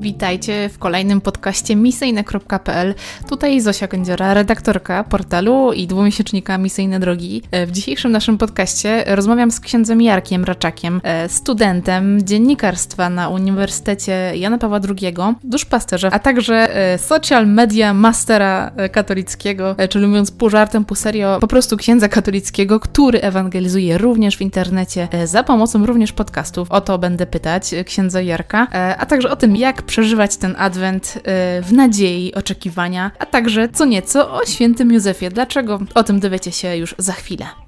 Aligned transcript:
Witajcie 0.00 0.68
w 0.68 0.78
kolejnym 0.78 1.20
podcaście 1.20 1.76
misyjne.pl. 1.76 2.94
Tutaj 3.28 3.60
Zosia 3.60 3.88
Kędziora, 3.88 4.34
redaktorka 4.34 5.04
portalu 5.04 5.72
i 5.72 5.86
dwumiesięcznika 5.86 6.58
Misyjne 6.58 7.00
Drogi. 7.00 7.42
E, 7.50 7.66
w 7.66 7.70
dzisiejszym 7.70 8.12
naszym 8.12 8.38
podcaście 8.38 9.04
rozmawiam 9.06 9.50
z 9.50 9.60
księdzem 9.60 10.02
Jarkiem 10.02 10.44
Raczakiem, 10.44 11.00
e, 11.04 11.28
studentem 11.28 12.18
dziennikarstwa 12.22 13.10
na 13.10 13.28
Uniwersytecie 13.28 14.32
Jana 14.34 14.58
Pawła 14.58 14.80
II, 14.88 15.14
duszpasterza, 15.44 16.10
a 16.10 16.18
także 16.18 16.76
e, 16.76 16.98
social 16.98 17.46
media 17.46 17.94
mastera 17.94 18.72
katolickiego, 18.92 19.76
czyli 19.88 20.06
mówiąc 20.06 20.30
pół 20.30 20.50
żartem, 20.50 20.84
pół 20.84 20.96
serio, 20.96 21.38
po 21.40 21.48
prostu 21.48 21.76
księdza 21.76 22.08
katolickiego, 22.08 22.80
który 22.80 23.20
ewangelizuje 23.20 23.98
również 23.98 24.36
w 24.36 24.40
internecie 24.40 25.08
za 25.24 25.42
pomocą 25.42 25.86
również 25.86 26.12
podcastów. 26.12 26.70
O 26.70 26.80
to 26.80 26.98
będę 26.98 27.26
pytać 27.26 27.70
księdza 27.86 28.20
Jarka, 28.20 28.66
a 28.98 29.06
także 29.06 29.30
o 29.30 29.36
tym, 29.36 29.56
jak 29.56 29.85
przeżywać 29.86 30.36
ten 30.36 30.54
adwent 30.58 31.16
y, 31.16 31.20
w 31.62 31.72
nadziei, 31.72 32.34
oczekiwania, 32.34 33.10
a 33.18 33.26
także 33.26 33.68
co 33.68 33.84
nieco 33.84 34.32
o 34.34 34.46
świętym 34.46 34.92
Józefie. 34.92 35.28
Dlaczego? 35.28 35.80
O 35.94 36.04
tym 36.04 36.20
dowiecie 36.20 36.52
się 36.52 36.76
już 36.76 36.94
za 36.98 37.12
chwilę. 37.12 37.65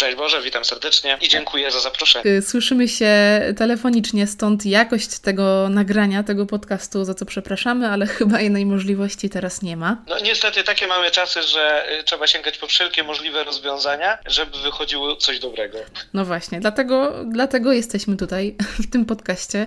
Szczęść 0.00 0.16
Boże, 0.16 0.42
witam 0.42 0.64
serdecznie 0.64 1.18
i 1.20 1.28
dziękuję 1.28 1.70
za 1.70 1.80
zaproszenie. 1.80 2.30
Y, 2.30 2.42
słyszymy 2.42 2.88
się 2.88 3.12
telefonicznie, 3.56 4.26
stąd 4.26 4.66
jakość 4.66 5.18
tego 5.18 5.68
nagrania, 5.68 6.22
tego 6.22 6.46
podcastu, 6.46 7.04
za 7.04 7.14
co 7.14 7.26
przepraszamy, 7.26 7.88
ale 7.88 8.06
chyba 8.18 8.40
innej 8.40 8.66
możliwości 8.66 9.30
teraz 9.30 9.62
nie 9.62 9.76
ma. 9.76 10.04
No 10.08 10.18
niestety 10.18 10.64
takie 10.64 10.86
mamy 10.86 11.10
czasy, 11.10 11.42
że 11.42 11.86
y, 12.00 12.04
trzeba 12.04 12.26
sięgać 12.26 12.58
po 12.58 12.66
wszelkie 12.66 13.02
możliwe 13.02 13.44
rozwiązania, 13.44 14.18
żeby 14.26 14.58
wychodziło 14.58 15.16
coś 15.16 15.38
dobrego. 15.38 15.78
No 16.14 16.24
właśnie, 16.24 16.60
dlatego, 16.60 17.12
dlatego 17.24 17.72
jesteśmy 17.72 18.16
tutaj 18.16 18.56
w 18.84 18.90
tym 18.90 19.04
podcaście. 19.04 19.66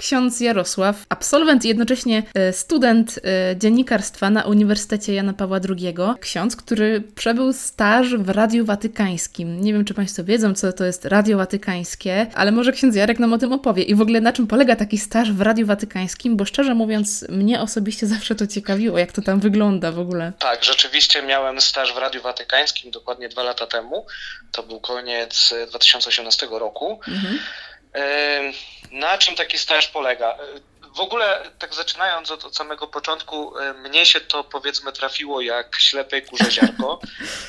Ksiądz 0.00 0.40
Jarosław, 0.40 0.96
absolwent 1.08 1.64
i 1.64 1.68
jednocześnie 1.68 2.22
e, 2.34 2.52
student 2.52 3.20
e, 3.24 3.56
dziennikarstwa 3.56 4.30
na 4.30 4.44
Uniwersytecie 4.44 5.14
Jana 5.14 5.32
Pawła 5.32 5.60
II. 5.68 5.94
Ksiądz, 6.20 6.56
który 6.56 7.00
przebył 7.00 7.52
staż 7.52 8.16
w 8.16 8.28
Radiu 8.28 8.64
Watykańskim. 8.64 9.60
Nie 9.60 9.72
wiem, 9.72 9.84
czy 9.84 9.94
Państwo 9.94 10.24
wiedzą, 10.24 10.54
co 10.54 10.72
to 10.72 10.84
jest 10.84 11.04
Radio 11.04 11.38
Watykańskie, 11.38 12.26
ale 12.34 12.52
może 12.52 12.72
ksiądz 12.72 12.96
Jarek 12.96 13.18
nam 13.18 13.32
o 13.32 13.38
tym 13.38 13.52
opowie. 13.52 13.82
I 13.82 13.94
w 13.94 14.00
ogóle 14.00 14.20
na 14.20 14.32
czym 14.32 14.46
polega 14.46 14.76
taki 14.76 14.98
staż 14.98 15.32
w 15.32 15.40
Radiu 15.40 15.66
Watykańskim, 15.66 16.36
bo 16.36 16.44
szczerze 16.44 16.74
mówiąc, 16.74 17.26
mnie 17.28 17.60
osobiście 17.60 18.06
zawsze 18.16 18.34
to 18.34 18.46
ciekawiło, 18.46 18.98
jak 18.98 19.12
to 19.12 19.22
tam 19.22 19.40
wygląda 19.40 19.92
w 19.92 19.98
ogóle. 19.98 20.32
Tak, 20.38 20.64
rzeczywiście 20.64 21.22
miałem 21.22 21.60
staż 21.60 21.94
w 21.94 21.96
Radiu 21.96 22.22
Watykańskim 22.22 22.90
dokładnie 22.90 23.28
dwa 23.28 23.42
lata 23.42 23.66
temu. 23.66 24.06
To 24.52 24.62
był 24.62 24.80
koniec 24.80 25.54
2018 25.68 26.46
roku. 26.50 27.00
Mhm. 27.08 27.38
Na 28.90 29.18
czym 29.18 29.36
taki 29.36 29.58
staż 29.58 29.88
polega? 29.88 30.38
W 30.96 31.00
ogóle, 31.00 31.50
tak 31.58 31.74
zaczynając 31.74 32.30
od, 32.30 32.44
od, 32.44 32.56
samego 32.56 32.86
początku, 32.86 33.52
mnie 33.74 34.06
się 34.06 34.20
to 34.20 34.44
powiedzmy 34.44 34.92
trafiło 34.92 35.40
jak 35.40 35.76
ślepej 35.78 36.22
kurze 36.22 36.50
ziarko, 36.50 37.00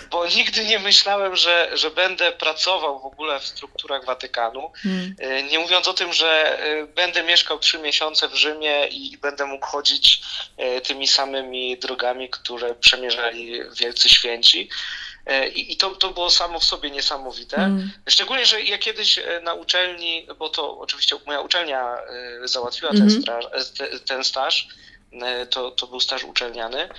bo 0.09 0.25
nigdy 0.38 0.66
nie 0.66 0.80
myślałem, 0.80 1.36
że, 1.36 1.69
że 1.73 1.92
będę 1.92 2.31
pracował 2.31 3.00
w 3.00 3.06
ogóle 3.06 3.39
w 3.39 3.45
strukturach 3.45 4.06
Watykanu. 4.06 4.72
Hmm. 4.84 5.16
Nie 5.52 5.59
mówiąc 5.59 5.88
o 5.88 5.94
tym, 5.94 6.14
że 6.14 6.59
będę 6.95 7.23
mieszkał 7.23 7.59
trzy 7.59 7.80
miesiące 7.80 8.28
w 8.28 8.36
Rzymie 8.36 8.88
i 8.88 9.17
będę 9.17 9.45
mógł 9.45 9.66
chodzić 9.66 10.22
tymi 10.84 11.08
samymi 11.08 11.78
drogami, 11.78 12.30
które 12.30 12.75
przemierzali 12.75 13.62
wielcy 13.80 14.09
święci. 14.09 14.69
E, 15.25 15.47
I, 15.47 15.77
to, 15.77 15.89
to 15.89 16.09
było 16.09 16.30
samo 16.30 16.59
w 16.59 16.64
sobie 16.64 16.91
niesamowite. 16.91 17.58
Mm. 17.58 17.91
Szczególnie, 18.09 18.45
że 18.45 18.61
ja 18.61 18.77
kiedyś 18.77 19.17
e, 19.17 19.41
na 19.44 19.53
uczelni, 19.53 20.28
bo 20.39 20.50
to 20.50 20.80
oczywiście 20.80 21.16
moja 21.25 21.41
uczelnia 21.41 21.97
e, 22.44 22.47
załatwiła 22.47 22.91
mm 22.91 23.08
-hmm. 23.08 23.23
ten, 23.25 23.36
mhm. 23.36 23.44
staż, 23.44 24.06
ten 24.06 24.23
staż, 24.23 24.68
to, 25.50 25.72
to 25.72 25.88
był 25.88 26.00
staż 26.00 26.23
uczelniany. 26.23 26.90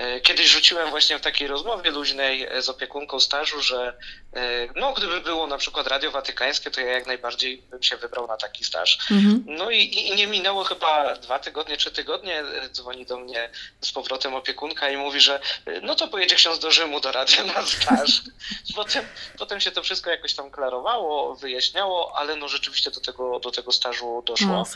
E, 0.00 0.20
kiedyś 0.20 0.46
rzuciłem 0.46 0.90
właśnie 0.90 1.18
w 1.18 1.20
takiej 1.20 1.48
rozmowie 1.48 1.90
luźnej 1.90 2.42
e, 2.42 2.62
z 2.62 2.68
opiekunką 2.68 3.20
stażu, 3.20 3.62
że 3.62 3.96
e, 4.32 4.68
no, 4.76 4.92
gdyby 4.92 5.20
było 5.20 5.46
na 5.46 5.58
przykład 5.58 5.86
Radio 5.86 6.10
Watykańskie, 6.10 6.70
to 6.70 6.80
ja 6.80 6.92
jak 6.92 7.06
najbardziej 7.06 7.62
bym 7.70 7.82
się 7.82 7.96
wybrał 7.96 8.26
na 8.26 8.36
taki 8.36 8.64
staż. 8.64 8.98
Mhm. 9.10 9.44
No 9.46 9.70
i, 9.70 9.78
i, 9.78 10.14
nie 10.14 10.26
minęło 10.26 10.64
chyba 10.64 11.14
dwa 11.14 11.38
tygodnie, 11.38 11.76
trzy 11.76 11.90
tygodnie, 11.90 12.42
dzwoni 12.72 13.06
do 13.06 13.16
mnie 13.16 13.50
z 13.80 13.92
powrotem 13.92 14.34
opiekunka 14.34 14.90
i 14.90 14.96
mówi, 14.96 15.20
że 15.20 15.40
no 15.82 15.94
to 15.94 16.08
pojedzie 16.08 16.36
ksiądz 16.36 16.58
do 16.58 16.70
Rzymu 16.70 17.00
do 17.00 17.12
radia 17.12 17.44
na 17.44 17.66
staż. 17.66 18.20
Potem, 18.76 19.04
potem 19.38 19.60
się 19.60 19.70
to 19.70 19.82
wszystko 19.82 20.10
jakoś 20.10 20.34
tam 20.34 20.50
klarowało, 20.50 21.36
wyjaśniało, 21.36 22.12
ale 22.16 22.36
no 22.36 22.48
rzeczywiście 22.48 22.90
do 22.90 23.00
tego, 23.00 23.40
do 23.40 23.50
tego 23.50 23.72
stażu 23.72 24.22
doszło. 24.26 24.66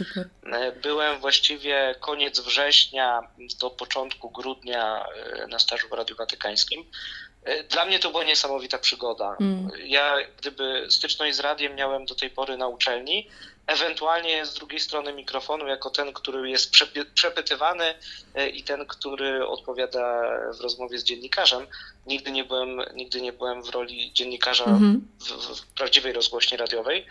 Byłem 0.83 1.21
właściwie 1.21 1.95
koniec 2.01 2.41
września 2.41 3.21
do 3.61 3.71
początku 3.71 4.31
grudnia 4.31 5.07
na 5.49 5.59
stażu 5.59 5.89
w 5.89 5.93
Radiu 5.93 6.17
Watykańskim. 6.17 6.85
E, 7.45 7.65
dla 7.65 7.85
mnie 7.85 7.99
to 7.99 8.11
była 8.11 8.25
niesamowita 8.25 8.79
przygoda. 8.79 9.37
Mm. 9.41 9.71
Ja, 9.85 10.17
gdyby 10.39 10.87
styczność 10.91 11.37
z 11.37 11.41
radiem 11.41 11.75
miałem 11.75 12.07
do 12.07 12.15
tej 12.15 12.31
pory 12.31 12.57
na 12.57 12.69
uczelni, 12.69 13.29
ewentualnie 13.67 14.47
z 14.47 14.55
drugiej 14.55 14.81
strony 14.81 15.13
mikrofonu, 15.13 15.67
jako 15.67 15.91
ten, 15.91 16.13
który 16.13 16.51
jest 16.51 16.73
przepytywany 17.15 17.95
e, 18.35 18.49
i 18.49 18.63
ten, 18.63 18.87
który 18.87 19.47
odpowiada 19.47 20.23
w 20.59 20.61
rozmowie 20.61 20.99
z 20.99 21.05
dziennikarzem. 21.05 21.67
Nigdy 22.07 22.31
nie 22.31 22.45
byłem, 22.45 22.81
nigdy 22.95 23.21
nie 23.21 23.33
byłem 23.33 23.63
w 23.63 23.69
roli 23.69 24.13
dziennikarza 24.13 24.65
mm 24.65 24.81
-hmm. 24.81 25.25
w, 25.25 25.61
w 25.61 25.67
prawdziwej 25.67 26.13
rozgłośni 26.13 26.57
radiowej. 26.57 27.07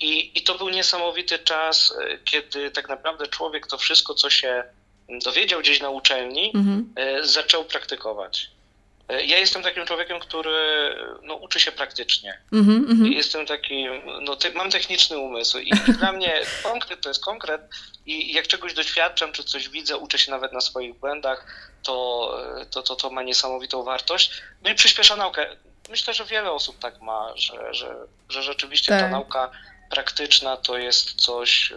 I, 0.00 0.38
I 0.38 0.42
to 0.42 0.54
był 0.54 0.68
niesamowity 0.68 1.38
czas, 1.38 1.94
kiedy 2.24 2.70
tak 2.70 2.88
naprawdę 2.88 3.26
człowiek 3.26 3.66
to 3.66 3.78
wszystko, 3.78 4.14
co 4.14 4.30
się 4.30 4.64
dowiedział 5.08 5.60
gdzieś 5.60 5.80
na 5.80 5.90
uczelni, 5.90 6.52
mhm. 6.54 6.92
E, 6.96 7.24
zaczął 7.24 7.64
praktykować. 7.64 8.50
E, 9.08 9.24
ja 9.24 9.38
jestem 9.38 9.62
takim 9.62 9.86
człowiekiem, 9.86 10.20
który 10.20 10.50
no, 11.22 11.34
uczy 11.34 11.60
się 11.60 11.72
praktycznie. 11.72 12.38
Mm 12.52 12.86
-hmm. 12.86 13.12
Jestem 13.12 13.46
taki, 13.46 13.86
no, 14.22 14.36
mam 14.54 14.70
techniczny 14.70 15.18
umysł 15.18 15.58
i, 15.58 15.68
i 15.68 15.92
dla 15.92 16.12
mnie 16.12 16.40
konkret 16.72 17.00
to 17.00 17.08
jest 17.08 17.24
konkret 17.24 17.60
i 18.06 18.32
jak 18.32 18.46
czegoś 18.46 18.74
doświadczam, 18.74 19.32
czy 19.32 19.44
coś 19.44 19.68
widzę, 19.68 19.96
uczę 19.96 20.18
się 20.18 20.30
nawet 20.30 20.52
na 20.52 20.60
swoich 20.60 20.94
błędach, 20.94 21.70
to, 21.82 22.38
to, 22.70 22.82
to, 22.82 22.96
to 22.96 23.10
ma 23.10 23.22
niesamowitą 23.22 23.82
wartość. 23.82 24.42
No 24.62 24.70
i 24.70 24.74
przyspiesza 24.74 25.16
naukę. 25.16 25.56
Myślę, 25.90 26.14
że 26.14 26.24
wiele 26.24 26.52
osób 26.52 26.78
tak 26.78 27.00
ma, 27.00 27.32
że, 27.36 27.74
że, 27.74 27.96
że 28.28 28.42
rzeczywiście 28.42 28.92
tak. 28.92 29.00
ta 29.00 29.08
nauka 29.08 29.50
praktyczna 29.90 30.56
to 30.56 30.78
jest 30.78 31.14
coś, 31.14 31.72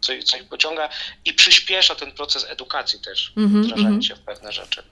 coś, 0.00 0.24
coś 0.24 0.42
pociąga 0.42 0.88
i 1.24 1.34
przyspiesza 1.34 1.94
ten 1.94 2.12
proces 2.12 2.46
edukacji 2.48 3.00
też, 3.00 3.32
mm 3.36 3.62
wdrażanie 3.62 3.98
-hmm. 3.98 4.02
się 4.02 4.14
w 4.14 4.20
pewne 4.20 4.52
rzeczy. 4.52 4.82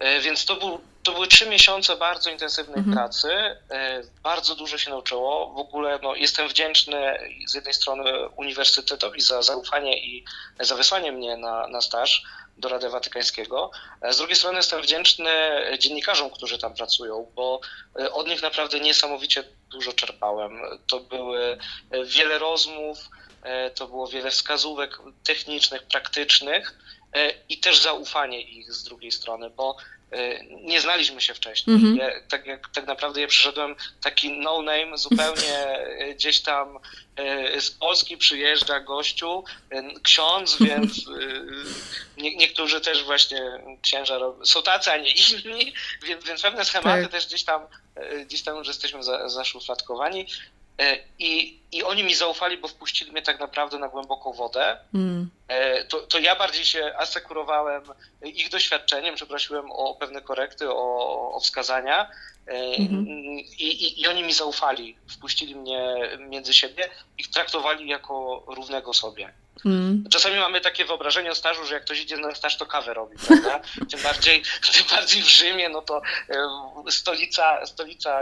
E, 0.00 0.20
więc 0.20 0.44
to, 0.44 0.56
był, 0.56 0.80
to 1.02 1.12
były 1.12 1.26
trzy 1.26 1.48
miesiące 1.48 1.96
bardzo 1.96 2.30
intensywnej 2.30 2.84
-hmm. 2.84 2.92
pracy. 2.92 3.28
E, 3.70 4.02
bardzo 4.22 4.54
dużo 4.54 4.78
się 4.78 4.90
nauczyło. 4.90 5.52
W 5.52 5.58
ogóle 5.58 5.98
no, 6.02 6.14
jestem 6.14 6.48
wdzięczny 6.48 7.18
z 7.48 7.54
jednej 7.54 7.74
strony 7.74 8.28
Uniwersytetowi 8.28 9.20
za 9.20 9.42
zaufanie 9.42 10.06
i 10.06 10.24
za 10.60 10.76
wysłanie 10.76 11.12
mnie 11.12 11.36
na, 11.36 11.68
na 11.68 11.80
staż 11.80 12.22
do 12.58 12.68
Rady 12.68 12.88
Watykańskiego. 12.88 13.70
E, 14.02 14.12
z 14.12 14.18
drugiej 14.18 14.36
strony 14.36 14.56
jestem 14.56 14.82
wdzięczny 14.82 15.30
dziennikarzom, 15.78 16.30
którzy 16.30 16.58
tam 16.58 16.74
pracują, 16.74 17.32
bo 17.34 17.60
od 18.12 18.26
nich 18.26 18.42
naprawdę 18.42 18.80
niesamowicie 18.80 19.44
dużo 19.70 19.92
czerpałem. 19.92 20.60
To 20.86 21.00
były 21.00 21.58
wiele 22.04 22.38
rozmów, 22.38 22.98
to 23.74 23.86
było 23.86 24.08
wiele 24.08 24.30
wskazówek 24.30 24.98
technicznych, 25.24 25.82
praktycznych 25.82 26.74
E, 27.16 27.32
i 27.48 27.58
też 27.58 27.82
zaufanie 27.82 28.40
ich 28.40 28.72
z 28.72 28.84
drugiej 28.84 29.12
strony, 29.12 29.50
bo 29.50 29.76
e, 30.10 30.44
nie 30.44 30.80
znaliśmy 30.80 31.20
się 31.20 31.34
wcześniej. 31.34 31.76
Mm 31.76 31.94
-hmm. 31.94 31.98
ja, 31.98 32.10
tak, 32.28 32.46
jak, 32.46 32.68
tak 32.68 32.86
naprawdę 32.86 33.20
ja 33.20 33.26
przyszedłem 33.26 33.76
taki 34.02 34.38
no-name, 34.38 34.98
zupełnie 34.98 35.58
e, 35.58 36.14
gdzieś 36.14 36.40
tam 36.40 36.78
z 37.60 37.70
Polski 37.70 38.16
przyjeżdża 38.16 38.80
gościu, 38.80 39.44
ksiądz, 40.02 40.56
więc 40.66 40.92
nie, 42.16 42.36
niektórzy 42.36 42.80
też 42.80 43.04
właśnie 43.04 43.40
księża 43.82 44.18
robią, 44.18 44.44
są 44.44 44.62
tacy, 44.62 44.90
a 44.92 44.96
nie 44.96 45.10
inni, 45.10 45.72
więc, 46.02 46.24
więc 46.24 46.42
pewne 46.42 46.64
schematy 46.64 47.02
tak. 47.02 47.12
też 47.12 47.26
gdzieś 47.26 47.44
tam, 47.44 47.66
gdzieś 48.26 48.42
tam 48.42 48.56
już 48.56 48.68
jesteśmy 48.68 49.02
za, 49.02 49.28
zaszufladkowani. 49.28 50.26
E, 50.78 50.98
I, 51.18 51.60
I 51.72 51.82
oni 51.82 52.04
mi 52.04 52.14
zaufali, 52.14 52.58
bo 52.58 52.68
wpuścili 52.68 53.12
mnie 53.12 53.22
tak 53.22 53.40
naprawdę 53.40 53.78
na 53.78 53.88
głęboką 53.88 54.32
wodę. 54.32 54.78
Mm. 54.94 55.30
E, 55.48 55.84
to, 55.84 56.00
to 56.00 56.18
ja 56.18 56.36
bardziej 56.36 56.64
się 56.64 56.92
asekurowałem 56.98 57.82
ich 58.22 58.50
doświadczeniem, 58.50 59.14
przeprosiłem 59.14 59.70
o 59.70 59.94
pewne 59.94 60.22
korekty, 60.22 60.70
o, 60.70 61.32
o 61.34 61.40
wskazania. 61.40 62.10
Mm 62.46 62.88
-hmm. 62.88 63.38
I, 63.58 63.84
i, 63.84 64.00
I 64.00 64.08
oni 64.08 64.22
mi 64.22 64.32
zaufali, 64.32 64.96
wpuścili 65.08 65.56
mnie 65.56 65.94
między 66.18 66.54
siebie 66.54 66.88
i 67.18 67.24
traktowali 67.24 67.88
jako 67.88 68.44
równego 68.46 68.92
sobie. 68.92 69.32
Mm. 69.64 70.04
Czasami 70.10 70.36
mamy 70.36 70.60
takie 70.60 70.84
wyobrażenie 70.84 71.30
o 71.30 71.34
stażu, 71.34 71.66
że 71.66 71.74
jak 71.74 71.84
ktoś 71.84 72.00
idzie 72.00 72.16
na 72.16 72.34
staż, 72.34 72.56
to 72.56 72.66
kawę 72.66 72.94
robi, 72.94 73.16
prawda? 73.26 73.60
Tym 73.90 74.00
bardziej, 74.02 74.42
tym 74.72 74.84
bardziej 74.90 75.22
w 75.22 75.28
Rzymie, 75.28 75.68
no 75.68 75.82
to 75.82 76.02
stolica, 76.90 77.66
stolica 77.66 78.20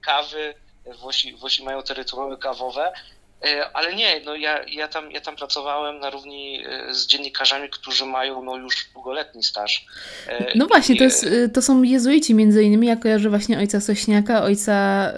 kawy, 0.00 0.54
Włosi, 1.00 1.34
Włosi 1.34 1.64
mają 1.64 1.82
terytorium 1.82 2.36
kawowe, 2.36 2.92
E, 2.92 3.23
ale 3.72 3.94
nie, 3.94 4.20
no 4.20 4.36
ja, 4.36 4.64
ja, 4.68 4.88
tam, 4.88 5.12
ja 5.12 5.20
tam 5.20 5.36
pracowałem 5.36 5.98
na 5.98 6.10
równi 6.10 6.64
e, 6.66 6.94
z 6.94 7.06
dziennikarzami, 7.06 7.68
którzy 7.70 8.06
mają 8.06 8.42
no, 8.42 8.56
już 8.56 8.88
długoletni 8.92 9.42
staż. 9.42 9.86
E, 10.26 10.52
no 10.54 10.66
właśnie, 10.66 10.96
to, 10.96 11.04
jest, 11.04 11.26
to 11.54 11.62
są 11.62 11.82
jezuici 11.82 12.34
między 12.34 12.62
innymi. 12.62 12.86
Ja 12.86 12.96
kojarzę 12.96 13.30
właśnie 13.30 13.58
ojca 13.58 13.80
Sośniaka, 13.80 14.42
ojca 14.42 15.08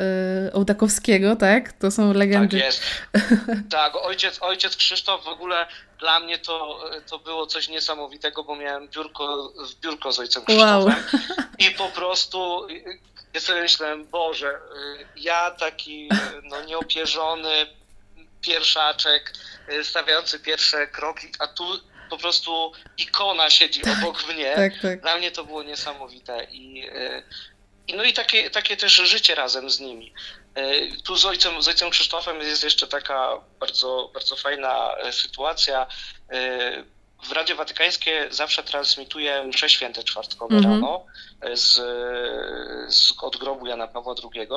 y, 0.49 0.53
Ołtakowskiego, 0.53 1.37
tak? 1.37 1.73
To 1.73 1.91
są 1.91 2.13
legendy. 2.13 2.57
Tak 2.57 2.67
jest. 2.67 2.83
tak, 3.71 3.97
ojciec, 3.97 4.43
ojciec 4.43 4.77
Krzysztof 4.77 5.25
w 5.25 5.29
ogóle 5.29 5.67
dla 5.99 6.21
mnie 6.21 6.39
to, 6.39 6.81
to 7.11 7.19
było 7.19 7.47
coś 7.47 7.69
niesamowitego, 7.69 8.45
bo 8.45 8.57
miałem 8.57 8.89
biurko, 8.89 9.53
biurko 9.83 10.13
z 10.13 10.19
ojcem 10.19 10.45
Krzysztofem 10.45 10.85
wow. 10.85 10.95
i 11.69 11.71
po 11.71 11.89
prostu 11.89 12.67
ja 13.35 13.41
sobie 13.41 13.61
myślałem, 13.61 14.05
Boże, 14.05 14.61
ja 15.17 15.51
taki 15.51 16.09
no, 16.43 16.65
nieopierzony, 16.65 17.67
pierwszaczek 18.47 19.33
y, 19.73 19.85
stawiający 19.85 20.41
pierwsze 20.41 20.87
kroki, 20.87 21.29
a 21.39 21.47
tu 21.47 21.65
po 22.11 22.19
prostu 22.19 22.73
ikona 22.99 23.51
siedzi 23.51 23.83
obok 23.99 24.29
mnie. 24.29 24.55
Tak, 24.55 24.73
tak. 24.83 25.01
Dla 25.01 25.17
mnie 25.17 25.31
to 25.31 25.45
było 25.45 25.63
niesamowite 25.63 26.47
i, 26.51 26.89
y, 26.89 27.23
i 27.87 27.95
no 27.95 28.05
i 28.05 28.13
takie, 28.13 28.51
takie 28.51 28.77
też 28.77 28.95
życie 28.95 29.35
razem 29.35 29.71
z 29.71 29.81
nimi. 29.81 30.15
Y, 30.59 31.03
tu 31.05 31.17
z 31.17 31.25
ojcem, 31.25 31.63
z 31.63 31.69
ojcem 31.69 31.91
Krzysztofem 31.91 32.41
jest 32.41 32.65
jeszcze 32.65 32.87
taka 32.87 33.41
bardzo, 33.61 34.11
bardzo 34.15 34.37
fajna 34.37 34.95
sytuacja. 35.11 35.87
W 37.29 37.33
Radio 37.33 37.57
Watykańskie 37.57 38.27
zawsze 38.31 38.63
transmituje 38.63 39.45
msze 39.45 39.69
święte 39.69 40.03
czwartkowe 40.03 40.57
mm 40.57 40.71
-hmm. 40.71 40.75
rano 40.75 41.07
z, 41.55 41.75
z, 42.95 43.13
od 43.23 43.37
grobu 43.37 43.67
Jana 43.67 43.87
Pawła 43.89 44.15
II. 44.35 44.49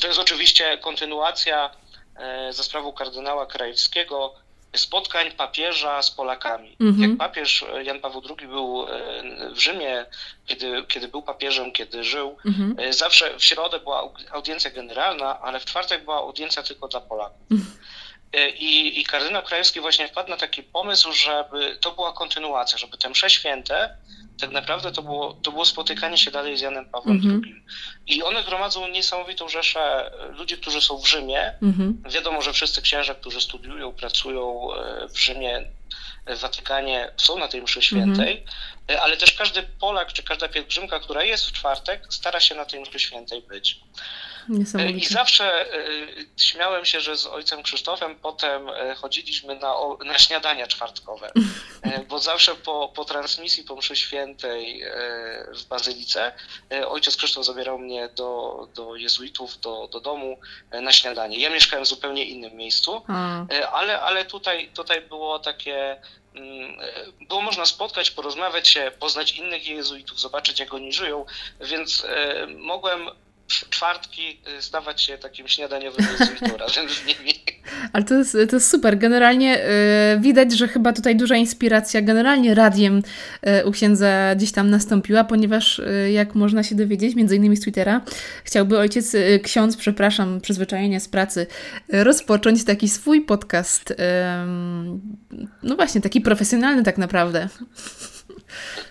To 0.00 0.06
jest 0.06 0.18
oczywiście 0.18 0.78
kontynuacja 0.78 1.70
E, 1.70 1.81
za 2.50 2.62
sprawą 2.62 2.92
kardynała 2.92 3.46
Krajewskiego 3.46 4.34
spotkań 4.76 5.30
papieża 5.30 6.02
z 6.02 6.10
Polakami. 6.10 6.76
Mhm. 6.80 7.10
Jak 7.10 7.18
papież 7.18 7.64
Jan 7.82 8.00
Paweł 8.00 8.22
II 8.38 8.48
był 8.48 8.86
e, 8.88 9.50
w 9.54 9.58
Rzymie, 9.58 10.06
kiedy, 10.46 10.84
kiedy 10.88 11.08
był 11.08 11.22
papieżem, 11.22 11.72
kiedy 11.72 12.04
żył, 12.04 12.36
mhm. 12.46 12.74
E, 12.78 12.92
zawsze 12.92 13.38
w 13.38 13.44
środę 13.44 13.80
była 13.80 14.08
audiencja 14.30 14.70
generalna, 14.70 15.40
ale 15.40 15.60
w 15.60 15.64
czwartek 15.64 16.04
była 16.04 16.16
audiencja 16.16 16.62
tylko 16.62 16.88
dla 16.88 17.00
Polaków. 17.00 17.40
Mhm. 17.50 17.76
I, 18.58 19.00
I 19.00 19.04
kardynał 19.04 19.42
Krajewski 19.42 19.80
właśnie 19.80 20.08
wpadł 20.08 20.30
na 20.30 20.36
taki 20.36 20.62
pomysł, 20.62 21.12
żeby 21.12 21.76
to 21.80 21.92
była 21.92 22.12
kontynuacja, 22.12 22.78
żeby 22.78 22.98
te 22.98 23.08
msze 23.08 23.30
święte 23.30 23.96
tak 24.42 24.50
naprawdę 24.50 24.92
to 24.92 25.02
było, 25.02 25.34
to 25.42 25.52
było 25.52 25.64
spotykanie 25.64 26.18
się 26.18 26.30
dalej 26.30 26.56
z 26.56 26.60
Janem 26.60 26.90
Pawłem 26.90 27.16
mm 27.16 27.40
-hmm. 27.40 27.44
II. 27.44 27.64
I 28.06 28.22
one 28.22 28.44
gromadzą 28.44 28.88
niesamowitą 28.88 29.48
rzeszę 29.48 30.10
ludzi, 30.38 30.56
którzy 30.56 30.80
są 30.80 30.98
w 30.98 31.06
Rzymie. 31.06 31.54
Mm 31.62 31.74
-hmm. 31.74 32.12
Wiadomo, 32.12 32.42
że 32.42 32.52
wszyscy 32.52 32.82
księża, 32.82 33.14
którzy 33.14 33.40
studiują, 33.40 33.92
pracują 33.92 34.74
e, 34.74 35.08
w 35.08 35.18
Rzymie, 35.18 35.70
w 36.26 36.38
Watykanie, 36.38 37.12
są 37.16 37.38
na 37.38 37.48
tej 37.48 37.62
mszy 37.62 37.82
świętej, 37.82 38.32
mm 38.32 38.44
-hmm. 38.86 39.02
ale 39.02 39.16
też 39.16 39.32
każdy 39.32 39.62
Polak 39.62 40.12
czy 40.12 40.22
każda 40.22 40.48
pielgrzymka, 40.48 41.00
która 41.00 41.24
jest 41.24 41.46
w 41.46 41.52
czwartek, 41.52 42.06
stara 42.10 42.40
się 42.40 42.54
na 42.54 42.64
tej 42.64 42.80
mszy 42.80 42.98
świętej 42.98 43.42
być. 43.42 43.80
I 44.90 45.04
zawsze 45.06 45.74
e, 45.74 45.86
śmiałem 46.36 46.84
się, 46.84 47.00
że 47.00 47.16
z 47.16 47.26
ojcem 47.26 47.62
Krzysztofem 47.62 48.16
potem 48.22 48.68
e, 48.68 48.94
chodziliśmy 48.94 49.56
na, 49.56 49.74
na 50.04 50.18
śniadania 50.18 50.66
czwartkowe, 50.66 51.32
e, 51.82 51.98
bo 52.08 52.18
zawsze 52.18 52.54
po, 52.54 52.92
po 52.94 53.04
transmisji, 53.04 53.64
po 53.64 53.76
mszy 53.76 53.96
świętej 53.96 54.84
w 55.54 55.64
Bazylice, 55.64 56.32
ojciec 56.86 57.16
Krzysztof 57.16 57.46
zabierał 57.46 57.78
mnie 57.78 58.08
do, 58.08 58.68
do 58.74 58.96
jezuitów, 58.96 59.60
do, 59.60 59.88
do 59.92 60.00
domu 60.00 60.38
na 60.82 60.92
śniadanie. 60.92 61.38
Ja 61.38 61.50
mieszkałem 61.50 61.84
w 61.84 61.88
zupełnie 61.88 62.24
innym 62.24 62.56
miejscu, 62.56 63.02
ale, 63.72 64.00
ale 64.00 64.24
tutaj, 64.24 64.70
tutaj 64.74 65.00
było 65.00 65.38
takie 65.38 66.00
mm, 66.34 66.76
było 67.28 67.40
można 67.40 67.66
spotkać, 67.66 68.10
porozmawiać 68.10 68.68
się, 68.68 68.92
poznać 68.98 69.32
innych 69.32 69.66
jezuitów, 69.66 70.20
zobaczyć 70.20 70.60
jak 70.60 70.74
oni 70.74 70.92
żyją, 70.92 71.26
więc 71.60 72.06
mogłem 72.56 73.10
czwartki 73.70 74.38
y, 74.58 74.62
stawać 74.62 75.02
się 75.02 75.18
takim 75.18 75.48
śniadaniowym 75.48 76.06
jezuitą 76.18 76.56
razem 76.56 76.88
z 76.88 77.06
nimi. 77.06 77.32
Ale 77.92 78.04
to 78.04 78.14
jest, 78.14 78.32
to 78.32 78.56
jest 78.56 78.70
super. 78.70 78.98
Generalnie 78.98 79.64
y, 79.64 80.20
widać, 80.20 80.52
że 80.52 80.68
chyba 80.68 80.92
tutaj 80.92 81.16
duża 81.16 81.36
inspiracja 81.36 82.02
generalnie 82.02 82.54
radiem 82.54 83.02
y, 83.60 83.66
u 83.66 83.72
księdza 83.72 84.34
gdzieś 84.34 84.52
tam 84.52 84.70
nastąpiła, 84.70 85.24
ponieważ 85.24 85.80
jak 86.12 86.34
można 86.34 86.62
się 86.62 86.74
dowiedzieć, 86.74 87.14
między 87.14 87.36
innymi 87.36 87.56
z 87.56 87.60
Twittera, 87.60 88.00
chciałby 88.44 88.78
ojciec, 88.78 89.16
ksiądz, 89.42 89.76
przepraszam, 89.76 90.40
przyzwyczajenie 90.40 91.00
z 91.00 91.08
pracy, 91.08 91.46
rozpocząć 91.88 92.64
taki 92.64 92.88
swój 92.88 93.20
podcast, 93.20 93.94
no 95.62 95.76
właśnie, 95.76 96.00
taki 96.00 96.20
profesjonalny 96.20 96.82
tak 96.82 96.98
naprawdę. 96.98 97.48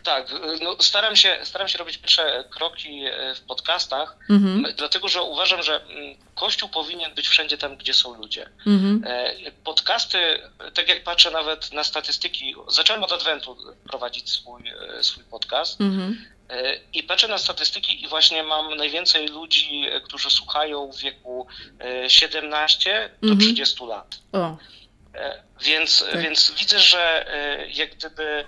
Tak, 0.04 0.28
no 0.62 0.76
staram, 0.80 1.16
się, 1.16 1.40
staram 1.44 1.68
się 1.68 1.78
robić 1.78 1.98
pierwsze 1.98 2.44
kroki 2.50 3.06
e, 3.06 3.36
w 3.36 3.42
podcastach, 3.42 4.18
mhm. 4.30 4.74
dlatego 4.78 5.08
że 5.08 5.22
uważam, 5.22 5.64
że 5.64 5.84
mm, 5.84 6.16
Kościół 6.36 6.70
powinien 6.70 7.16
być 7.16 7.28
wszędzie 7.28 7.58
tam, 7.58 7.78
gdzie 7.78 7.94
są 7.94 8.18
ludzie. 8.18 8.50
Mhm. 8.68 9.04
E, 9.06 9.52
podcasty, 9.64 10.40
tak 10.74 10.90
jak 10.90 11.04
patrzę 11.04 11.32
nawet 11.32 11.74
na 11.74 11.84
statystyki, 11.84 12.56
zacząłem 12.68 13.04
od 13.04 13.12
Adwentu 13.12 13.58
prowadzić 13.90 14.30
swój, 14.30 14.62
e, 14.70 15.04
swój 15.04 15.24
podcast. 15.24 15.82
Mhm. 15.82 16.26
I 16.94 17.04
patrzę 17.04 17.28
na 17.28 17.38
statystyki 17.38 18.04
i 18.04 18.08
właśnie 18.08 18.44
mam 18.44 18.76
najwięcej 18.76 19.28
ludzi, 19.28 19.86
którzy 20.04 20.30
słuchają 20.30 20.92
w 20.92 20.98
wieku 20.98 21.48
17 22.08 23.10
do 23.22 23.36
30 23.36 23.84
mhm. 23.84 23.90
lat. 23.90 24.16
O. 24.32 24.58
Więc, 25.62 26.06
tak. 26.12 26.22
więc 26.22 26.52
widzę, 26.60 26.80
że 26.80 27.26
jak 27.74 27.96
gdyby 27.96 28.46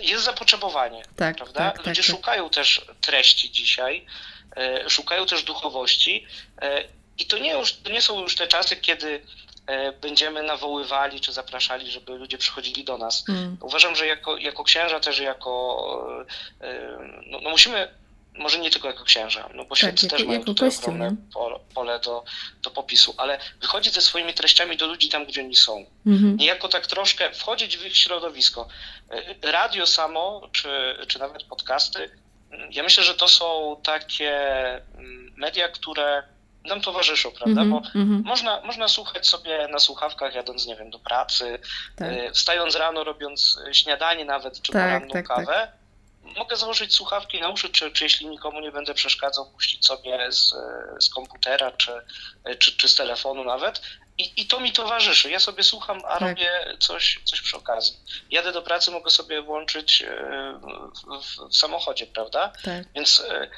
jest 0.00 0.24
zapotrzebowanie, 0.24 1.02
tak, 1.16 1.36
prawda? 1.36 1.60
Tak, 1.60 1.76
tak 1.76 1.86
Ludzie 1.86 2.02
tak, 2.02 2.10
szukają 2.10 2.50
też 2.50 2.86
treści 3.00 3.50
dzisiaj, 3.50 4.06
e, 4.56 4.90
szukają 4.90 5.26
też 5.26 5.42
duchowości 5.42 6.26
e, 6.62 6.84
i 7.18 7.26
to 7.26 7.38
nie, 7.38 7.52
już, 7.52 7.72
to 7.72 7.90
nie 7.90 8.02
są 8.02 8.20
już 8.20 8.36
te 8.36 8.46
czasy, 8.46 8.76
kiedy 8.76 9.22
e, 9.66 9.92
będziemy 9.92 10.42
nawoływali 10.42 11.20
czy 11.20 11.32
zapraszali, 11.32 11.90
żeby 11.90 12.12
ludzie 12.12 12.38
przychodzili 12.38 12.84
do 12.84 12.98
nas. 12.98 13.24
Mm. 13.28 13.56
Uważam, 13.60 13.96
że 13.96 14.06
jako, 14.06 14.36
jako 14.36 14.64
księża 14.64 15.00
też 15.00 15.18
jako 15.18 15.44
no, 17.26 17.40
no 17.40 17.50
musimy 17.50 17.88
może 18.34 18.58
nie 18.58 18.70
tylko 18.70 18.88
jako 18.88 19.04
księża, 19.04 19.48
no 19.54 19.64
bo 19.64 19.74
święty 19.74 20.08
tak, 20.08 20.18
też 20.18 20.28
mają 20.28 20.44
tutaj 20.44 20.68
kościół, 20.68 20.94
ogromne 20.94 21.16
pole, 21.34 21.58
pole 21.74 22.00
do, 22.00 22.24
do 22.62 22.70
popisu, 22.70 23.14
ale 23.16 23.38
wychodzić 23.60 23.94
ze 23.94 24.00
swoimi 24.00 24.34
treściami 24.34 24.76
do 24.76 24.86
ludzi 24.86 25.08
tam, 25.08 25.26
gdzie 25.26 25.40
oni 25.40 25.56
są. 25.56 25.86
Mhm. 26.06 26.36
Niejako 26.36 26.68
tak 26.68 26.86
troszkę 26.86 27.32
wchodzić 27.32 27.78
w 27.78 27.86
ich 27.86 27.96
środowisko. 27.96 28.68
E, 29.10 29.52
radio 29.52 29.86
samo, 29.86 30.48
czy, 30.52 30.68
czy 31.08 31.18
nawet 31.18 31.42
podcasty, 31.42 32.10
ja 32.70 32.82
myślę, 32.82 33.04
że 33.04 33.14
to 33.14 33.28
są 33.28 33.76
takie 33.82 34.32
mm, 34.74 35.32
media, 35.36 35.68
które 35.68 36.22
nam 36.64 36.80
towarzyszą, 36.80 37.30
prawda? 37.30 37.62
Mm 37.62 37.72
-hmm, 37.72 37.82
Bo 37.82 37.98
mm 37.98 38.22
-hmm. 38.22 38.26
można, 38.26 38.60
można 38.60 38.88
słuchać 38.88 39.26
sobie 39.26 39.68
na 39.68 39.78
słuchawkach, 39.78 40.34
jadąc, 40.34 40.66
nie 40.66 40.76
wiem, 40.76 40.90
do 40.90 40.98
pracy, 40.98 41.58
tak. 41.96 42.12
E, 42.12 42.32
wstając 42.32 42.76
rano, 42.76 43.04
robiąc 43.04 43.58
śniadanie 43.72 44.24
nawet, 44.24 44.62
czy 44.62 44.72
tak, 44.72 44.82
poranną 44.82 45.12
tak, 45.12 45.26
kawę. 45.26 45.46
Tak 45.46 45.83
mogę 46.36 46.56
założyć 46.56 46.94
słuchawki 46.94 47.40
na 47.40 47.48
uszy, 47.48 47.68
czy, 47.68 47.90
czy 47.90 48.04
jeśli 48.04 48.26
nikomu 48.26 48.60
nie 48.60 48.72
będę 48.72 48.94
przeszkadzał, 48.94 49.50
puścić 49.50 49.86
sobie 49.86 50.32
z, 50.32 50.54
z 51.00 51.08
komputera, 51.08 51.70
czy, 51.70 51.92
czy, 52.58 52.76
czy 52.76 52.88
z 52.88 52.94
telefonu 52.94 53.44
nawet. 53.44 53.80
I, 54.18 54.32
I 54.36 54.46
to 54.46 54.60
mi 54.60 54.72
towarzyszy. 54.72 55.30
Ja 55.30 55.40
sobie 55.40 55.62
słucham, 55.62 55.98
a 56.04 56.18
tak. 56.18 56.20
robię 56.20 56.76
coś, 56.78 57.20
coś 57.24 57.40
przy 57.40 57.56
okazji. 57.56 57.96
Jadę 58.30 58.52
do 58.52 58.62
pracy, 58.62 58.90
mogę 58.90 59.10
sobie 59.10 59.42
włączyć 59.42 60.02
e, 60.02 60.60
w, 61.06 61.48
w, 61.50 61.56
samochodzie, 61.56 62.06
prawda? 62.06 62.52
Tak. 62.64 62.92
Więc 62.94 63.20
e, 63.20 63.50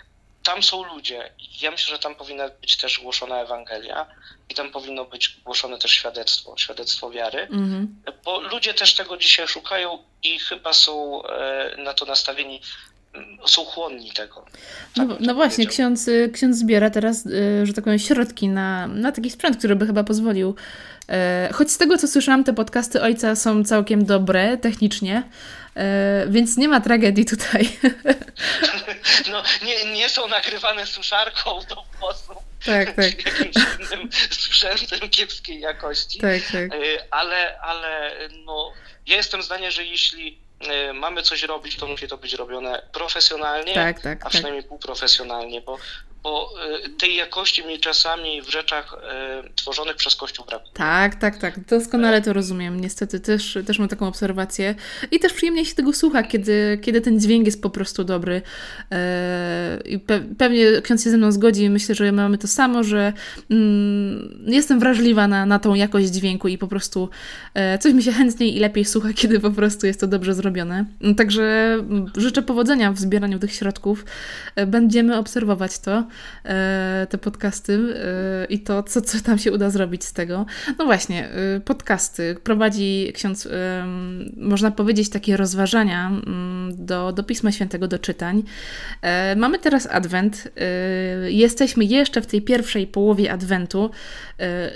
tam 0.46 0.62
są 0.62 0.84
ludzie. 0.84 1.32
Ja 1.60 1.70
myślę, 1.70 1.90
że 1.90 1.98
tam 1.98 2.14
powinna 2.14 2.48
być 2.48 2.76
też 2.76 3.00
głoszona 3.00 3.40
Ewangelia 3.40 4.06
i 4.48 4.54
tam 4.54 4.70
powinno 4.70 5.04
być 5.04 5.36
głoszone 5.44 5.78
też 5.78 5.90
świadectwo, 5.90 6.54
świadectwo 6.56 7.10
wiary, 7.10 7.48
mm-hmm. 7.50 7.86
bo 8.24 8.40
ludzie 8.40 8.74
też 8.74 8.94
tego 8.94 9.16
dzisiaj 9.16 9.48
szukają 9.48 10.04
i 10.22 10.38
chyba 10.38 10.72
są 10.72 11.22
e, 11.26 11.76
na 11.78 11.94
to 11.94 12.04
nastawieni, 12.04 12.54
mm, 12.56 12.95
są 13.46 13.64
chłonni 13.64 14.12
tego. 14.12 14.44
Tak 14.96 15.08
no, 15.08 15.16
no 15.20 15.34
właśnie, 15.34 15.66
ksiądz, 15.66 16.10
ksiądz 16.32 16.56
zbiera 16.56 16.90
teraz, 16.90 17.26
e, 17.26 17.66
że 17.66 17.72
tak 17.72 17.84
powiem, 17.84 17.98
środki 17.98 18.48
na, 18.48 18.86
na 18.86 19.12
taki 19.12 19.30
sprzęt, 19.30 19.56
który 19.56 19.76
by 19.76 19.86
chyba 19.86 20.04
pozwolił. 20.04 20.54
E, 21.08 21.48
choć 21.52 21.70
z 21.70 21.78
tego, 21.78 21.98
co 21.98 22.08
słyszałam, 22.08 22.44
te 22.44 22.54
podcasty 22.54 23.02
ojca 23.02 23.36
są 23.36 23.64
całkiem 23.64 24.04
dobre 24.04 24.58
technicznie, 24.58 25.22
więc 26.28 26.56
nie 26.56 26.68
ma 26.68 26.80
tragedii 26.80 27.24
tutaj. 27.24 27.68
No, 29.30 29.42
nie, 29.66 29.92
nie 29.92 30.08
są 30.08 30.28
nagrywane 30.28 30.86
suszarką 30.86 31.60
do 31.68 31.84
włosów 32.00 32.36
tak, 32.66 32.96
tak. 32.96 33.24
jakimś 33.26 33.56
innym 33.56 34.08
sprzętem 34.30 35.10
kiepskiej 35.10 35.60
jakości. 35.60 36.18
Tak, 36.18 36.42
tak. 36.52 36.80
Ale, 37.10 37.58
ale 37.60 38.12
no, 38.44 38.72
ja 39.06 39.16
jestem 39.16 39.42
zdania, 39.42 39.70
że 39.70 39.84
jeśli 39.84 40.38
mamy 40.94 41.22
coś 41.22 41.42
robić, 41.42 41.76
to 41.76 41.86
musi 41.86 42.08
to 42.08 42.16
być 42.16 42.34
robione 42.34 42.82
profesjonalnie, 42.92 43.74
tak, 43.74 44.00
tak, 44.00 44.20
a 44.20 44.22
tak. 44.22 44.30
przynajmniej 44.30 44.62
tak. 44.62 44.68
półprofesjonalnie, 44.68 45.60
bo, 45.60 45.78
bo 46.26 46.50
y, 46.86 46.88
tej 46.88 47.14
jakości 47.14 47.66
mi 47.66 47.78
czasami 47.78 48.42
w 48.42 48.50
rzeczach 48.50 48.96
y, 49.46 49.54
tworzonych 49.54 49.96
przez 49.96 50.16
Kościół 50.16 50.46
brakuje. 50.46 50.72
Tak, 50.72 51.14
tak, 51.14 51.38
tak. 51.38 51.64
Doskonale 51.64 52.22
to 52.22 52.32
rozumiem. 52.32 52.80
Niestety 52.80 53.20
też, 53.20 53.58
też 53.66 53.78
mam 53.78 53.88
taką 53.88 54.08
obserwację. 54.08 54.74
I 55.10 55.18
też 55.18 55.32
przyjemnie 55.32 55.64
się 55.64 55.74
tego 55.74 55.92
słucha, 55.92 56.22
kiedy, 56.22 56.78
kiedy 56.82 57.00
ten 57.00 57.20
dźwięk 57.20 57.46
jest 57.46 57.62
po 57.62 57.70
prostu 57.70 58.04
dobry. 58.04 58.42
E, 58.92 59.78
I 59.84 59.98
pe 59.98 60.20
pewnie 60.38 60.82
ksiądz 60.82 61.04
się 61.04 61.10
ze 61.10 61.16
mną 61.16 61.32
zgodzi. 61.32 61.70
Myślę, 61.70 61.94
że 61.94 62.12
mamy 62.12 62.38
to 62.38 62.48
samo, 62.48 62.84
że 62.84 63.12
mm, 63.50 64.44
jestem 64.46 64.80
wrażliwa 64.80 65.28
na, 65.28 65.46
na 65.46 65.58
tą 65.58 65.74
jakość 65.74 66.06
dźwięku 66.06 66.48
i 66.48 66.58
po 66.58 66.68
prostu 66.68 67.08
e, 67.54 67.78
coś 67.78 67.92
mi 67.92 68.02
się 68.02 68.12
chętniej 68.12 68.56
i 68.56 68.60
lepiej 68.60 68.84
słucha, 68.84 69.08
kiedy 69.20 69.40
po 69.40 69.50
prostu 69.50 69.86
jest 69.86 70.00
to 70.00 70.06
dobrze 70.06 70.34
zrobione. 70.34 70.84
Także 71.16 71.42
mm, 71.78 72.10
życzę 72.16 72.42
powodzenia 72.42 72.92
w 72.92 72.98
zbieraniu 72.98 73.38
tych 73.38 73.52
środków. 73.52 74.04
E, 74.56 74.66
będziemy 74.66 75.18
obserwować 75.18 75.78
to. 75.78 76.04
E, 76.44 77.06
te 77.10 77.18
podcasty 77.18 77.72
e, 77.72 78.44
i 78.44 78.60
to, 78.60 78.82
co, 78.82 79.00
co 79.00 79.20
tam 79.20 79.38
się 79.38 79.52
uda 79.52 79.70
zrobić 79.70 80.04
z 80.04 80.12
tego. 80.12 80.46
No 80.78 80.84
właśnie, 80.84 81.28
e, 81.28 81.60
podcasty. 81.60 82.36
Prowadzi 82.44 83.12
ksiądz, 83.14 83.48
można 84.36 84.70
powiedzieć, 84.70 85.08
takie 85.08 85.36
rozważania 85.36 86.08
mm, 86.08 86.86
do, 86.86 87.12
do 87.12 87.22
Pisma 87.22 87.52
Świętego, 87.52 87.88
do 87.88 87.98
czytań. 87.98 88.42
Mamy 89.36 89.58
teraz 89.58 89.86
Adwent. 89.86 90.48
Jesteśmy 91.26 91.84
jeszcze 91.84 92.22
w 92.22 92.26
tej 92.26 92.42
pierwszej 92.42 92.86
połowie 92.86 93.32
Adwentu, 93.32 93.90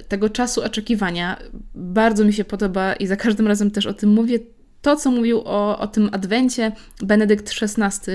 tego 0.08 0.28
czasu 0.28 0.62
oczekiwania. 0.62 1.36
Bardzo 1.74 2.24
mi 2.24 2.32
się 2.32 2.44
podoba 2.44 2.92
i 2.92 3.06
za 3.06 3.16
każdym 3.16 3.46
razem 3.46 3.70
też 3.70 3.86
o 3.86 3.94
tym 3.94 4.10
mówię 4.10 4.38
to, 4.82 4.96
co 4.96 5.10
mówił 5.10 5.42
o, 5.44 5.78
o 5.78 5.86
tym 5.86 6.08
Adwencie 6.12 6.72
Benedykt 7.02 7.52
XVI, 7.62 8.12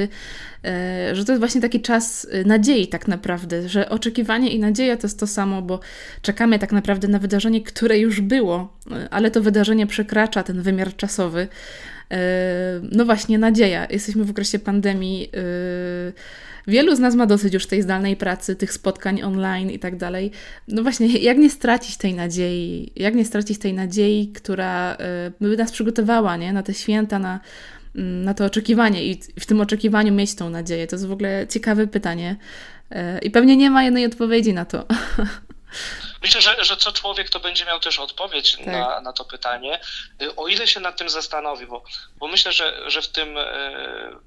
e, 0.65 1.15
że 1.15 1.25
to 1.25 1.31
jest 1.31 1.39
właśnie 1.39 1.61
taki 1.61 1.81
czas 1.81 2.27
e, 2.31 2.43
nadziei 2.43 2.87
tak 2.87 3.07
naprawdę, 3.07 3.69
że 3.69 3.89
oczekiwanie 3.89 4.49
i 4.49 4.59
nadzieja 4.59 4.97
to 4.97 5.07
jest 5.07 5.19
to 5.19 5.27
samo, 5.27 5.61
bo 5.61 5.79
czekamy 6.21 6.59
tak 6.59 6.71
naprawdę 6.71 7.07
na 7.07 7.19
wydarzenie, 7.19 7.61
które 7.61 7.99
już 7.99 8.21
było, 8.21 8.73
e, 8.91 9.07
ale 9.11 9.31
to 9.31 9.41
wydarzenie 9.41 9.87
przekracza 9.87 10.43
ten 10.43 10.61
wymiar 10.61 10.95
czasowy. 10.95 11.47
No 12.91 13.05
właśnie, 13.05 13.37
nadzieja. 13.37 13.87
Jesteśmy 13.89 14.23
w 14.23 14.29
okresie 14.29 14.59
pandemii 14.59 15.31
Wielu 16.67 16.95
z 16.95 16.99
nas 16.99 17.15
ma 17.15 17.25
dosyć 17.25 17.53
już 17.53 17.65
tej 17.67 17.81
zdalnej 17.81 18.15
pracy, 18.15 18.55
tych 18.55 18.73
spotkań 18.73 19.21
online 19.23 19.69
i 19.69 19.79
tak 19.79 19.95
dalej. 19.95 20.31
No 20.67 20.83
właśnie, 20.83 21.07
jak 21.07 21.37
nie 21.37 21.49
stracić 21.49 21.97
tej 21.97 22.13
nadziei? 22.13 22.91
Jak 22.95 23.15
nie 23.15 23.25
stracić 23.25 23.57
tej 23.57 23.73
nadziei, 23.73 24.27
która 24.27 24.93
y, 24.93 24.97
by 25.41 25.57
nas 25.57 25.71
przygotowała 25.71 26.37
nie? 26.37 26.53
na 26.53 26.63
te 26.63 26.73
święta, 26.73 27.19
na, 27.19 27.39
mm, 27.95 28.23
na 28.23 28.33
to 28.33 28.45
oczekiwanie 28.45 29.05
i 29.05 29.19
w 29.39 29.45
tym 29.45 29.61
oczekiwaniu 29.61 30.13
mieć 30.13 30.35
tą 30.35 30.49
nadzieję? 30.49 30.87
To 30.87 30.95
jest 30.95 31.07
w 31.07 31.11
ogóle 31.11 31.47
ciekawe 31.49 31.87
pytanie. 31.87 32.35
Y, 32.91 32.95
I 33.21 33.31
pewnie 33.31 33.57
nie 33.57 33.69
ma 33.69 33.83
jednej 33.83 34.05
odpowiedzi 34.05 34.53
na 34.53 34.65
to. 34.65 34.85
Myślę, 36.25 36.41
że, 36.41 36.63
że 36.63 36.77
co 36.77 36.91
człowiek 36.91 37.29
to 37.29 37.39
będzie 37.39 37.65
miał 37.65 37.79
też 37.79 37.99
odpowiedź 37.99 38.55
tak. 38.55 38.65
na, 38.65 39.01
na 39.01 39.13
to 39.13 39.25
pytanie, 39.25 39.79
y, 40.21 40.35
o 40.35 40.47
ile 40.47 40.67
się 40.67 40.79
nad 40.79 40.97
tym 40.97 41.09
zastanowi, 41.09 41.65
bo, 41.65 41.83
bo 42.17 42.27
myślę, 42.27 42.51
że, 42.51 42.89
że 42.91 43.01
w 43.01 43.07
tym 43.07 43.37
e, 43.37 43.45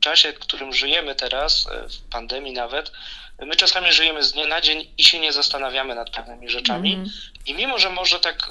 czasie, 0.01 0.33
w 0.33 0.39
którym 0.39 0.73
żyjemy 0.73 1.15
teraz, 1.15 1.67
e, 1.67 1.89
w 1.89 2.11
pandemii 2.11 2.53
nawet, 2.53 2.93
my 3.39 3.57
czasami 3.57 3.93
żyjemy 3.93 4.23
z 4.23 4.33
dnia 4.33 4.47
na 4.47 4.61
dzień 4.61 4.91
i 4.99 5.05
się 5.05 5.21
nie 5.21 5.33
zastanawiamy 5.33 5.95
nad 5.95 6.11
pewnymi 6.11 6.49
rzeczami. 6.49 6.95
Mm. 6.95 7.11
I 7.47 7.55
mimo, 7.55 7.79
że 7.79 7.91
może 7.91 8.21
tak 8.21 8.51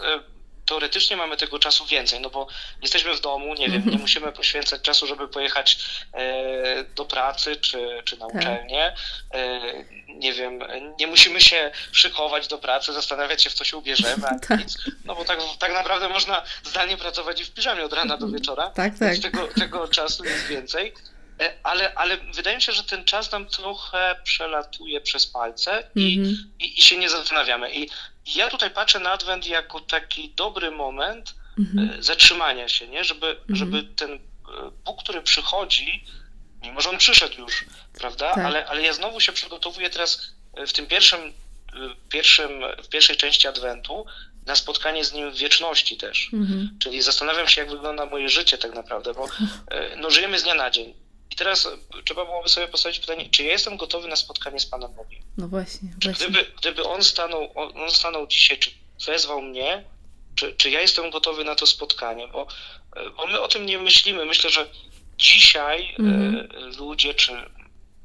teoretycznie 0.68 1.18
mamy 1.18 1.38
tego 1.38 1.60
czasu 1.60 1.86
więcej, 1.86 2.22
no 2.22 2.30
bo 2.30 2.48
jesteśmy 2.82 3.16
w 3.16 3.22
domu, 3.22 3.54
nie 3.54 3.66
wiem, 3.66 3.72
nie 3.72 3.78
mhm. 3.78 4.02
musimy 4.02 4.32
poświęcać 4.32 4.82
czasu, 4.82 5.08
żeby 5.08 5.28
pojechać 5.28 5.80
e, 6.14 6.84
do 6.84 7.06
pracy 7.06 7.56
czy, 7.56 8.02
czy 8.06 8.18
na 8.18 8.28
tak. 8.28 8.36
uczelnię. 8.36 8.96
E, 9.34 9.60
nie 10.08 10.34
wiem, 10.34 10.60
nie 11.00 11.08
musimy 11.08 11.42
się 11.42 11.72
szykować 11.92 12.48
do 12.48 12.58
pracy, 12.58 12.94
zastanawiać 12.94 13.44
się, 13.44 13.50
w 13.50 13.54
co 13.54 13.64
się 13.64 13.78
ubierzemy, 13.78 14.28
tak. 14.48 14.60
nic. 14.60 14.78
No 15.06 15.16
bo 15.16 15.26
tak, 15.26 15.40
tak 15.60 15.74
naprawdę 15.74 16.10
można 16.10 16.44
zdalnie 16.64 16.98
pracować 16.98 17.42
i 17.42 17.46
w 17.46 17.52
piżamie 17.52 17.86
od 17.86 17.94
rana 17.94 18.18
do 18.18 18.28
wieczora. 18.28 18.70
Tak, 18.70 19.00
tak. 19.00 19.18
Tego, 19.18 19.48
tego 19.48 19.88
czasu 19.88 20.26
jest 20.26 20.48
więcej. 20.48 20.94
E, 21.40 21.54
ale, 21.64 21.94
ale 21.96 22.18
wydaje 22.18 22.56
mi 22.56 22.62
się, 22.62 22.72
że 22.72 22.84
ten 22.84 23.06
czas 23.06 23.32
nam 23.32 23.46
trochę 23.46 24.16
przelatuje 24.24 25.02
przez 25.02 25.28
palce 25.28 25.84
i, 25.96 26.18
mm 26.18 26.30
-hmm. 26.30 26.36
i, 26.60 26.80
i, 26.80 26.82
się 26.82 26.98
nie 26.98 27.10
zastanawiamy. 27.10 27.74
I 27.74 27.90
ja 28.36 28.50
tutaj 28.50 28.72
patrzę 28.72 29.00
na 29.00 29.12
Adwent 29.12 29.48
jako 29.48 29.80
taki 29.80 30.30
dobry 30.30 30.72
moment 30.72 31.36
mm 31.60 31.72
-hmm. 31.72 32.04
zatrzymania 32.04 32.68
się, 32.68 32.88
nie? 32.88 33.04
Żeby, 33.04 33.26
-hmm. 33.26 33.56
żeby 33.56 33.84
ten 33.84 34.12
e, 34.12 34.20
Bóg, 34.86 35.04
który 35.04 35.22
przychodzi, 35.22 36.06
mimo 36.62 36.82
że 36.82 36.90
on 36.90 36.98
przyszedł 36.98 37.42
już, 37.42 37.66
prawda? 37.94 38.34
Tak. 38.34 38.46
Ale, 38.46 38.66
ale 38.66 38.82
ja 38.82 38.94
znowu 38.94 39.20
się 39.20 39.32
przygotowuję 39.32 39.90
teraz 39.90 40.34
w 40.68 40.74
tym 40.74 40.88
pierwszym, 40.88 41.34
pierwszym, 42.10 42.50
w 42.84 42.88
pierwszej 42.90 43.18
części 43.18 43.48
Adwentu 43.48 44.06
na 44.46 44.56
spotkanie 44.56 45.06
z 45.06 45.14
nim 45.14 45.32
w 45.32 45.38
wieczności 45.38 45.98
też. 45.98 46.30
Mhm. 46.34 46.78
Czyli 46.80 47.02
zastanawiam 47.02 47.48
się, 47.48 47.62
jak 47.62 47.70
wygląda 47.70 48.06
moje 48.06 48.30
życie 48.30 48.58
tak 48.58 48.74
naprawdę, 48.74 49.14
bo 49.14 49.28
no, 49.98 50.10
żyjemy 50.12 50.40
z 50.40 50.44
dnia 50.44 50.54
na 50.54 50.72
dzień. 50.72 50.94
Teraz 51.38 51.68
trzeba 52.06 52.26
byłoby 52.26 52.50
sobie 52.50 52.68
postawić 52.68 53.00
pytanie, 53.00 53.30
czy 53.32 53.44
ja 53.44 53.52
jestem 53.52 53.78
gotowy 53.78 54.08
na 54.08 54.16
spotkanie 54.16 54.60
z 54.60 54.66
Panem 54.66 54.94
Bogiem? 54.94 55.22
No 55.38 55.48
właśnie. 55.48 55.90
Czy 56.00 56.10
właśnie. 56.10 56.28
Gdyby, 56.28 56.52
gdyby 56.58 56.84
on, 56.84 57.04
stanął, 57.04 57.52
on 57.56 57.92
stanął 57.92 58.28
dzisiaj, 58.28 58.60
czy 58.60 58.72
wezwał 59.06 59.42
mnie, 59.42 59.84
czy, 60.36 60.54
czy 60.54 60.70
ja 60.70 60.82
jestem 60.82 61.10
gotowy 61.10 61.44
na 61.44 61.56
to 61.56 61.66
spotkanie? 61.66 62.28
Bo, 62.28 62.48
bo 63.18 63.28
my 63.28 63.42
o 63.42 63.48
tym 63.48 63.66
nie 63.66 63.80
myślimy. 63.80 64.26
Myślę, 64.26 64.50
że 64.50 64.68
dzisiaj 65.18 65.96
mm. 66.00 66.50
ludzie, 66.78 67.14
czy 67.14 67.32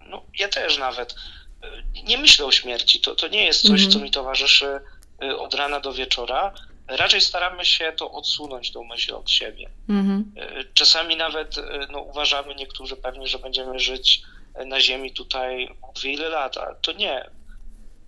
no, 0.07 0.23
ja 0.39 0.49
też 0.49 0.79
nawet, 0.79 1.15
e, 1.63 1.83
nie 2.03 2.19
myślę 2.19 2.47
o 2.47 2.53
śmierci. 2.53 3.01
To, 3.01 3.15
to 3.15 3.29
nie 3.29 3.45
jest 3.45 3.63
coś, 3.63 3.81
mm. 3.81 3.93
co 3.93 3.99
mi 3.99 4.11
towarzyszy 4.11 4.81
e, 5.23 5.37
od 5.37 5.55
rana 5.55 5.81
do 5.81 5.93
wieczora 5.93 6.55
raczej 6.89 7.21
staramy 7.21 7.65
się 7.65 7.93
to 7.97 8.13
odsunąć, 8.13 8.73
tą 8.73 8.85
myśl 8.85 9.15
od 9.15 9.31
siebie. 9.31 9.71
Mhm. 9.89 10.33
E, 10.37 10.65
czasami 10.75 11.17
nawet 11.17 11.59
e, 11.59 11.87
no, 11.91 12.01
uważamy 12.01 12.55
niektórzy 12.55 12.97
pewnie, 12.97 13.27
że 13.27 13.39
będziemy 13.39 13.79
żyć 13.79 14.23
e, 14.55 14.65
na 14.65 14.81
ziemi 14.81 15.13
tutaj 15.13 15.69
wiele 16.03 16.29
lat, 16.29 16.57
a 16.57 16.75
to 16.75 16.93
nie. 16.93 17.31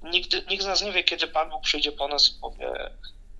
Nigdy, 0.02 0.44
nikt 0.50 0.62
z 0.62 0.66
nas 0.66 0.82
nie 0.82 0.92
wie, 0.92 1.04
kiedy 1.04 1.26
Pan 1.26 1.50
Bóg 1.50 1.62
przyjdzie 1.62 1.92
po 1.92 2.08
nas 2.08 2.30
i 2.30 2.40
powie 2.40 2.90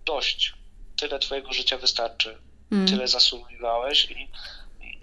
dość, 0.05 0.55
tyle 0.97 1.19
twojego 1.19 1.53
życia 1.53 1.79
wystarczy, 1.79 2.39
mhm. 2.73 2.89
tyle 2.89 3.09
zasługiwałeś 3.09 4.11
i 4.11 4.29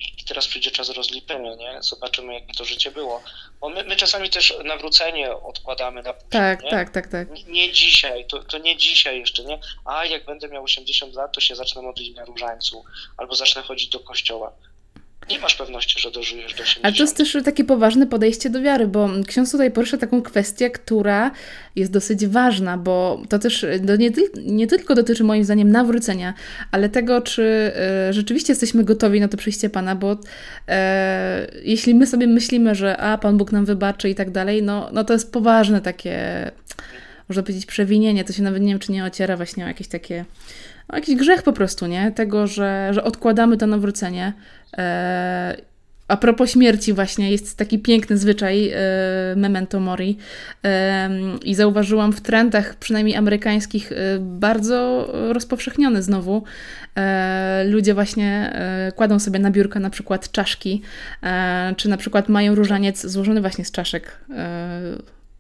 i 0.02 0.24
teraz 0.24 0.48
przyjdzie 0.48 0.72
czas 0.72 0.90
rozliczenia, 0.90 1.56
nie? 1.56 1.84
Zobaczymy, 1.84 2.34
jakie 2.34 2.54
to 2.54 2.66
życie 2.66 2.92
było. 2.92 3.24
Bo 3.60 3.70
my, 3.70 3.84
my 3.84 3.96
czasami 3.96 4.30
też 4.30 4.54
nawrócenie 4.66 5.34
odkładamy 5.36 6.04
na 6.04 6.14
później, 6.14 6.32
Tak, 6.32 6.64
nie? 6.64 6.70
tak, 6.70 6.90
tak, 6.90 7.08
tak. 7.08 7.28
Nie 7.48 7.72
dzisiaj, 7.72 8.26
to, 8.26 8.44
to 8.44 8.58
nie 8.58 8.78
dzisiaj 8.78 9.20
jeszcze, 9.20 9.44
nie? 9.44 9.60
A 9.86 10.06
jak 10.06 10.26
będę 10.26 10.48
miał 10.48 10.64
80 10.64 11.14
lat, 11.14 11.34
to 11.34 11.42
się 11.42 11.56
zacznę 11.56 11.82
modlić 11.82 12.16
na 12.16 12.26
różańcu, 12.26 12.84
albo 13.18 13.36
zacznę 13.36 13.62
chodzić 13.62 13.90
do 13.90 14.00
kościoła 14.00 14.54
nie 15.30 15.40
masz 15.40 15.56
pewności, 15.56 16.00
że 16.00 16.12
dożyjesz 16.12 16.54
do 16.54 16.64
80. 16.64 16.86
Ale 16.86 16.94
to 16.94 17.04
jest 17.04 17.18
też 17.18 17.38
takie 17.46 17.64
poważne 17.64 18.08
podejście 18.08 18.50
do 18.50 18.62
wiary, 18.62 18.88
bo 18.88 19.10
ksiądz 19.28 19.52
tutaj 19.52 19.72
porusza 19.72 19.98
taką 19.98 20.22
kwestię, 20.22 20.70
która 20.70 21.32
jest 21.76 21.92
dosyć 21.92 22.28
ważna, 22.28 22.78
bo 22.78 23.22
to 23.30 23.40
też 23.40 23.66
no 23.82 23.96
nie, 23.96 24.12
nie 24.46 24.68
tylko 24.68 24.96
dotyczy 24.96 25.24
moim 25.24 25.44
zdaniem 25.44 25.72
nawrócenia, 25.72 26.34
ale 26.72 26.90
tego, 26.90 27.22
czy 27.22 27.72
e, 27.76 28.14
rzeczywiście 28.14 28.52
jesteśmy 28.52 28.84
gotowi 28.84 29.20
na 29.20 29.28
to 29.28 29.38
przyjście 29.38 29.70
Pana, 29.70 29.96
bo 29.96 30.18
e, 30.68 31.48
jeśli 31.64 31.96
my 31.96 32.08
sobie 32.08 32.28
myślimy, 32.28 32.76
że 32.76 32.98
a, 32.98 33.18
Pan 33.18 33.38
Bóg 33.38 33.52
nam 33.52 33.66
wybaczy 33.66 34.10
i 34.10 34.16
tak 34.16 34.32
dalej, 34.32 34.64
no, 34.64 34.90
no 34.94 35.04
to 35.04 35.14
jest 35.14 35.32
poważne 35.32 35.82
takie, 35.82 36.52
można 37.30 37.44
powiedzieć, 37.44 37.66
przewinienie, 37.66 38.24
to 38.24 38.34
się 38.34 38.44
nawet 38.44 38.62
nie 38.62 38.70
wiem, 38.70 38.80
czy 38.80 38.92
nie 38.92 39.06
ociera 39.06 39.38
właśnie 39.38 39.66
o 39.66 39.68
jakieś 39.68 39.88
takie 39.88 40.26
no, 40.92 40.98
jakiś 40.98 41.16
grzech 41.16 41.44
po 41.44 41.54
prostu, 41.54 41.88
nie? 41.88 42.12
Tego, 42.12 42.48
że, 42.48 42.90
że 42.92 43.04
odkładamy 43.04 43.58
to 43.58 43.68
nawrócenie. 43.68 44.34
E, 44.78 45.58
a 46.08 46.18
propos 46.18 46.52
śmierci 46.52 46.94
właśnie, 46.94 47.32
jest 47.32 47.58
taki 47.58 47.80
piękny 47.80 48.18
zwyczaj 48.18 48.70
e, 48.70 48.76
memento 49.36 49.80
mori 49.80 50.18
e, 50.64 51.10
i 51.44 51.56
zauważyłam 51.56 52.14
w 52.14 52.22
trendach, 52.22 52.76
przynajmniej 52.76 53.16
amerykańskich, 53.16 53.92
e, 53.92 53.96
bardzo 54.20 55.10
rozpowszechniony 55.34 56.04
znowu. 56.04 56.44
E, 56.98 57.64
ludzie 57.68 57.94
właśnie 57.94 58.52
e, 58.54 58.92
kładą 58.92 59.20
sobie 59.20 59.40
na 59.40 59.52
biurko 59.52 59.80
na 59.80 59.90
przykład 59.90 60.32
czaszki, 60.32 60.82
czy 61.78 61.90
na 61.90 61.98
przykład 61.98 62.30
mają 62.30 62.56
różaniec 62.56 63.06
złożony 63.06 63.42
właśnie 63.42 63.66
z 63.66 63.72
czaszek 63.72 64.18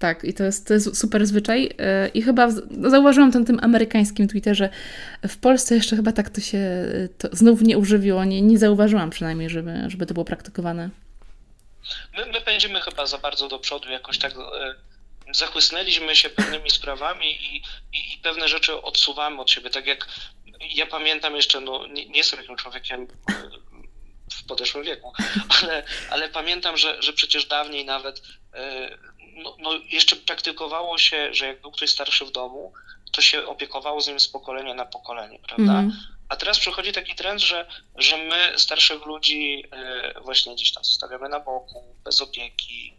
tak, 0.01 0.23
i 0.23 0.33
to 0.33 0.43
jest, 0.43 0.67
to 0.67 0.73
jest 0.73 0.97
super 0.97 1.25
zwyczaj. 1.25 1.69
E, 1.79 2.07
I 2.07 2.21
chyba 2.21 2.47
no, 2.71 2.89
zauważyłam 2.89 3.31
to 3.31 3.39
na 3.39 3.45
tym 3.45 3.59
amerykańskim 3.61 4.27
Twitterze. 4.27 4.69
W 5.27 5.37
Polsce 5.37 5.75
jeszcze 5.75 5.95
chyba 5.95 6.11
tak 6.11 6.29
to 6.29 6.41
się 6.41 6.59
to 7.17 7.27
znów 7.31 7.61
nie 7.61 7.77
używiło. 7.77 8.25
Nie, 8.25 8.41
nie 8.41 8.57
zauważyłam 8.57 9.09
przynajmniej, 9.09 9.49
żeby, 9.49 9.73
żeby 9.87 10.05
to 10.05 10.13
było 10.13 10.25
praktykowane. 10.25 10.89
My, 12.17 12.25
my 12.25 12.41
pędzimy 12.41 12.81
chyba 12.81 13.05
za 13.05 13.17
bardzo 13.17 13.47
do 13.47 13.59
przodu, 13.59 13.89
jakoś 13.89 14.17
tak 14.17 14.33
e, 14.33 14.75
zachłysnęliśmy 15.33 16.15
się 16.15 16.29
pewnymi 16.29 16.69
sprawami 16.79 17.25
i, 17.25 17.57
i, 17.93 18.13
i, 18.13 18.17
pewne 18.17 18.47
rzeczy 18.47 18.81
odsuwamy 18.81 19.41
od 19.41 19.51
siebie. 19.51 19.69
Tak 19.69 19.87
jak 19.87 20.07
ja 20.75 20.85
pamiętam 20.85 21.35
jeszcze, 21.35 21.61
no 21.61 21.87
nie, 21.87 22.05
nie 22.05 22.17
jestem 22.17 22.39
takim 22.39 22.55
człowiekiem 22.55 23.01
e, 23.01 23.33
w 24.33 24.45
podeszłym 24.47 24.83
wieku, 24.83 25.13
ale, 25.61 25.83
ale 26.09 26.29
pamiętam, 26.29 26.77
że, 26.77 27.01
że 27.01 27.13
przecież 27.13 27.45
dawniej 27.45 27.85
nawet 27.85 28.21
no, 29.35 29.55
no 29.59 29.71
jeszcze 29.89 30.15
praktykowało 30.15 30.97
się, 30.97 31.33
że 31.33 31.47
jak 31.47 31.61
był 31.61 31.71
ktoś 31.71 31.89
starszy 31.89 32.25
w 32.25 32.31
domu, 32.31 32.73
to 33.11 33.21
się 33.21 33.45
opiekowało 33.47 34.01
z 34.01 34.07
nim 34.07 34.19
z 34.19 34.27
pokolenia 34.27 34.73
na 34.73 34.85
pokolenie, 34.85 35.39
prawda? 35.39 35.79
Mm. 35.79 35.91
A 36.29 36.35
teraz 36.35 36.59
przychodzi 36.59 36.93
taki 36.93 37.15
trend, 37.15 37.41
że, 37.41 37.67
że 37.95 38.17
my 38.17 38.53
starszych 38.59 39.05
ludzi 39.05 39.63
e, 39.71 40.21
właśnie 40.21 40.55
gdzieś 40.55 40.73
tam 40.73 40.83
zostawiamy 40.83 41.29
na 41.29 41.39
boku, 41.39 41.95
bez 42.03 42.21
opieki, 42.21 42.93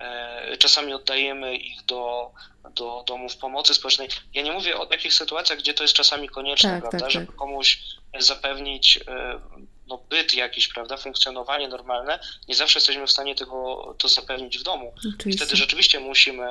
e, 0.00 0.56
czasami 0.56 0.94
oddajemy 0.94 1.56
ich 1.56 1.84
do, 1.84 2.32
do 2.74 3.04
domów 3.06 3.36
pomocy 3.36 3.74
społecznej. 3.74 4.08
Ja 4.34 4.42
nie 4.42 4.52
mówię 4.52 4.78
o 4.78 4.86
takich 4.86 5.14
sytuacjach, 5.14 5.58
gdzie 5.58 5.74
to 5.74 5.84
jest 5.84 5.94
czasami 5.94 6.28
konieczne, 6.28 6.70
tak, 6.70 6.80
prawda, 6.80 6.98
tak, 6.98 7.10
żeby 7.10 7.26
tak. 7.26 7.36
komuś 7.36 7.78
zapewnić 8.18 9.00
e, 9.08 9.40
no, 9.88 9.98
byt 10.10 10.34
jakiś, 10.34 10.68
prawda, 10.68 10.96
funkcjonowanie 10.96 11.68
normalne. 11.68 12.18
Nie 12.48 12.54
zawsze 12.54 12.78
jesteśmy 12.78 13.06
w 13.06 13.10
stanie 13.10 13.34
tego 13.34 13.94
to 13.98 14.08
zapewnić 14.08 14.58
w 14.58 14.62
domu. 14.62 14.94
Oczywiście. 14.98 15.44
Wtedy 15.44 15.56
rzeczywiście 15.56 16.00
musimy 16.00 16.46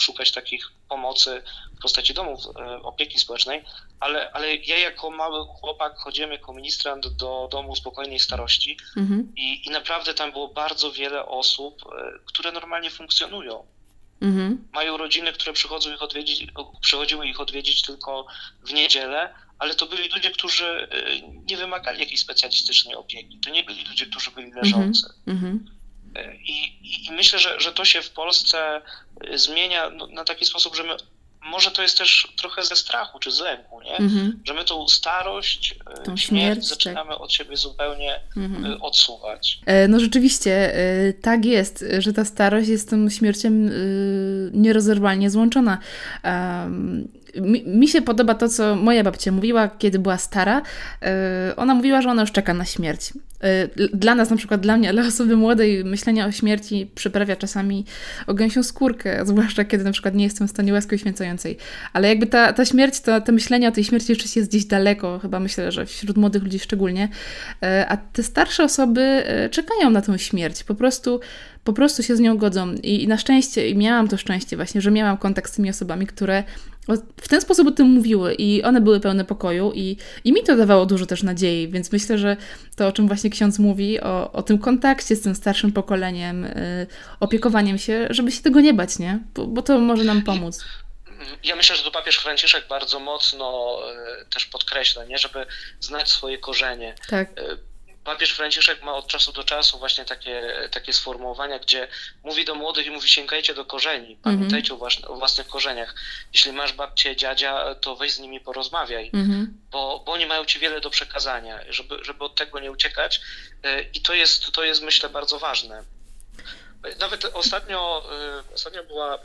szukać 0.00 0.32
takich 0.32 0.72
pomocy 0.88 1.42
w 1.78 1.82
postaci 1.82 2.14
domów 2.14 2.40
e, 2.56 2.82
opieki 2.82 3.18
społecznej, 3.18 3.64
ale, 4.00 4.32
ale 4.32 4.56
ja 4.56 4.78
jako 4.78 5.10
mały 5.10 5.44
chłopak 5.46 5.96
chodziłem 5.98 6.32
jako 6.32 6.52
ministrant 6.52 7.08
do 7.08 7.48
domu 7.50 7.76
spokojnej 7.76 8.18
starości 8.18 8.76
mhm. 8.96 9.32
i, 9.36 9.66
i 9.66 9.70
naprawdę 9.70 10.14
tam 10.14 10.32
było 10.32 10.48
bardzo 10.48 10.92
wiele 10.92 11.26
osób, 11.26 11.82
e, 11.86 12.18
które 12.24 12.52
normalnie 12.52 12.90
funkcjonują. 12.90 13.66
Mhm. 14.22 14.68
Mają 14.72 14.96
rodziny, 14.96 15.32
które 15.32 15.52
przychodzą 15.52 15.94
ich 15.94 16.02
odwiedzić, 16.02 16.46
przychodziły 16.80 17.26
ich 17.26 17.40
odwiedzić 17.40 17.82
tylko 17.82 18.26
w 18.62 18.72
niedzielę, 18.72 19.34
ale 19.62 19.74
to 19.74 19.86
byli 19.86 20.08
ludzie, 20.08 20.30
którzy 20.30 20.66
e, 20.66 20.88
nie 21.50 21.56
wymagali 21.56 22.00
jakiejś 22.00 22.20
specjalistycznej 22.20 22.94
opieki. 22.94 23.38
To 23.38 23.50
nie 23.50 23.64
byli 23.64 23.84
ludzie, 23.84 24.06
którzy 24.06 24.30
byli 24.30 24.52
leżący. 24.52 25.06
Mhm. 25.26 25.66
I, 26.44 26.78
I, 26.82 27.12
myślę, 27.12 27.38
że, 27.38 27.60
że 27.60 27.72
to 27.72 27.84
się 27.84 28.02
w 28.02 28.10
Polsce 28.10 28.82
y, 29.30 29.38
zmienia 29.38 29.90
no, 29.90 30.06
na 30.06 30.24
taki 30.24 30.44
sposób, 30.44 30.76
że 30.76 30.82
my 30.82 30.96
może 31.44 31.70
to 31.70 31.82
jest 31.82 31.98
też 31.98 32.32
trochę 32.36 32.64
ze 32.64 32.76
strachu 32.76 33.18
czy 33.18 33.30
z 33.30 33.40
lęku, 33.40 33.80
nie? 33.82 33.96
Mm-hmm. 33.96 34.30
że 34.44 34.54
my 34.54 34.64
tą 34.64 34.88
starość, 34.88 35.74
tą 36.04 36.16
śmierć, 36.16 36.22
śmierć 36.22 36.66
zaczynamy 36.66 37.10
tak. 37.10 37.20
od 37.20 37.32
siebie 37.32 37.56
zupełnie 37.56 38.20
mm-hmm. 38.36 38.76
odsuwać. 38.80 39.60
E, 39.66 39.88
no 39.88 40.00
rzeczywiście, 40.00 40.74
e, 40.74 41.12
tak 41.12 41.44
jest, 41.44 41.84
że 41.98 42.12
ta 42.12 42.24
starość 42.24 42.68
jest 42.68 42.86
z 42.86 42.90
tą 42.90 43.10
śmiercią 43.10 43.50
nierozerwalnie 44.52 45.30
złączona. 45.30 45.78
Mi, 47.40 47.64
mi, 47.66 47.88
się 47.88 48.02
podoba 48.02 48.34
to, 48.34 48.48
co 48.48 48.76
moja 48.76 49.04
babcia 49.04 49.32
mówiła, 49.32 49.68
kiedy 49.68 49.98
była 49.98 50.18
stara. 50.18 50.62
Ona 51.56 51.74
mówiła, 51.74 52.02
że 52.02 52.08
ona 52.08 52.22
już 52.22 52.32
czeka 52.32 52.54
na 52.54 52.64
śmierć. 52.64 53.12
Y, 53.44 53.88
dla 53.96 54.14
nas, 54.14 54.30
na 54.30 54.36
przykład 54.36 54.60
dla 54.60 54.76
mnie, 54.76 54.88
ale 54.88 55.06
osoby 55.06 55.36
młodej, 55.36 55.84
myślenie 55.84 56.26
o 56.26 56.32
śmierci 56.32 56.90
przyprawia 56.94 57.36
czasami 57.36 57.84
o 58.26 58.34
gęsią 58.34 58.62
skórkę, 58.62 59.26
zwłaszcza 59.26 59.64
kiedy 59.64 59.84
na 59.84 59.92
przykład 59.92 60.14
nie 60.14 60.24
jestem 60.24 60.48
w 60.48 60.50
stanie 60.50 60.72
łaski 60.72 60.94
uświęcającej. 60.94 61.56
Ale 61.92 62.08
jakby 62.08 62.26
ta, 62.26 62.52
ta 62.52 62.64
śmierć, 62.64 63.00
to, 63.00 63.20
to 63.20 63.32
myślenie 63.32 63.68
o 63.68 63.72
tej 63.72 63.84
śmierci 63.84 64.12
jeszcze 64.12 64.40
jest 64.40 64.50
gdzieś 64.50 64.64
daleko, 64.64 65.18
chyba 65.18 65.40
myślę, 65.40 65.72
że 65.72 65.86
wśród 65.86 66.16
młodych 66.16 66.42
ludzi 66.42 66.58
szczególnie. 66.58 67.04
Y, 67.04 67.88
a 67.88 67.96
te 67.96 68.22
starsze 68.22 68.64
osoby 68.64 69.22
czekają 69.50 69.90
na 69.90 70.02
tą 70.02 70.16
śmierć. 70.16 70.64
Po 70.64 70.74
prostu 70.74 71.20
po 71.64 71.72
prostu 71.72 72.02
się 72.02 72.16
z 72.16 72.20
nią 72.20 72.36
godzą. 72.36 72.74
I, 72.74 73.02
I, 73.02 73.08
na 73.08 73.18
szczęście, 73.18 73.68
i 73.68 73.76
miałam 73.76 74.08
to 74.08 74.16
szczęście 74.16 74.56
właśnie, 74.56 74.80
że 74.80 74.90
miałam 74.90 75.16
kontakt 75.16 75.52
z 75.52 75.56
tymi 75.56 75.70
osobami, 75.70 76.06
które 76.06 76.44
w 77.16 77.28
ten 77.28 77.40
sposób 77.40 77.68
o 77.68 77.70
tym 77.70 77.86
mówiły 77.86 78.34
i 78.34 78.62
one 78.62 78.80
były 78.80 79.00
pełne 79.00 79.24
pokoju 79.24 79.72
i, 79.74 79.96
i 80.24 80.32
mi 80.32 80.42
to 80.42 80.56
dawało 80.56 80.86
dużo 80.86 81.06
też 81.06 81.22
nadziei, 81.22 81.68
więc 81.68 81.92
myślę, 81.92 82.18
że 82.18 82.36
to, 82.76 82.86
o 82.86 82.92
czym 82.92 83.06
właśnie 83.06 83.30
ksiądz 83.30 83.58
mówi, 83.58 84.00
o, 84.00 84.32
o 84.32 84.42
tym 84.42 84.58
kontakcie 84.58 85.16
z 85.16 85.20
tym 85.20 85.34
starszym 85.34 85.72
pokoleniem, 85.72 86.42
yy, 86.42 86.86
opiekowaniem 87.20 87.78
się, 87.78 88.06
żeby 88.10 88.32
się 88.32 88.42
tego 88.42 88.60
nie 88.60 88.74
bać, 88.74 88.98
nie? 88.98 89.18
Bo, 89.34 89.46
bo 89.46 89.62
to 89.62 89.78
może 89.78 90.04
nam 90.04 90.22
pomóc. 90.22 90.64
Ja 91.44 91.56
myślę, 91.56 91.76
że 91.76 91.82
tu 91.82 91.90
papież 91.90 92.16
Franciszek 92.16 92.68
bardzo 92.68 93.00
mocno 93.00 93.78
y, 94.22 94.26
też 94.34 94.46
podkreśla, 94.46 95.04
nie? 95.04 95.18
żeby 95.18 95.46
znać 95.80 96.10
swoje 96.10 96.38
korzenie. 96.38 96.94
Tak. 97.08 97.28
Y, 98.02 98.04
papież 98.04 98.32
Franciszek 98.32 98.82
ma 98.82 98.94
od 98.94 99.06
czasu 99.06 99.32
do 99.32 99.44
czasu 99.44 99.78
właśnie 99.78 100.04
takie, 100.04 100.68
takie 100.70 100.92
sformułowania, 100.92 101.58
gdzie 101.58 101.88
mówi 102.22 102.44
do 102.44 102.54
młodych 102.54 102.86
i 102.86 102.90
mówi 102.90 103.08
sięgajcie 103.08 103.54
do 103.54 103.64
korzeni, 103.64 104.16
pamiętajcie 104.22 104.74
mm-hmm. 104.74 105.10
o, 105.10 105.16
własnych 105.16 105.46
korzeniach. 105.46 105.94
Jeśli 106.32 106.52
masz 106.52 106.72
babcię, 106.72 107.16
dziadzia, 107.16 107.74
to 107.74 107.96
weź 107.96 108.12
z 108.12 108.18
nimi 108.18 108.40
porozmawiaj, 108.40 109.10
mm-hmm. 109.10 109.46
bo, 109.70 110.02
bo 110.06 110.12
oni 110.12 110.26
mają 110.26 110.44
ci 110.44 110.58
wiele 110.58 110.80
do 110.80 110.90
przekazania, 110.90 111.58
żeby, 111.68 112.04
żeby 112.04 112.24
od 112.24 112.34
tego 112.34 112.60
nie 112.60 112.70
uciekać 112.70 113.20
e, 113.62 113.82
i 113.82 114.00
to 114.00 114.14
jest, 114.14 114.52
to 114.52 114.64
jest 114.64 114.82
myślę 114.82 115.08
bardzo 115.08 115.38
ważne. 115.38 115.84
Nawet 117.00 117.24
ostatnio, 117.24 118.04
e, 118.50 118.54
ostatnio 118.54 118.84
była, 118.84 119.18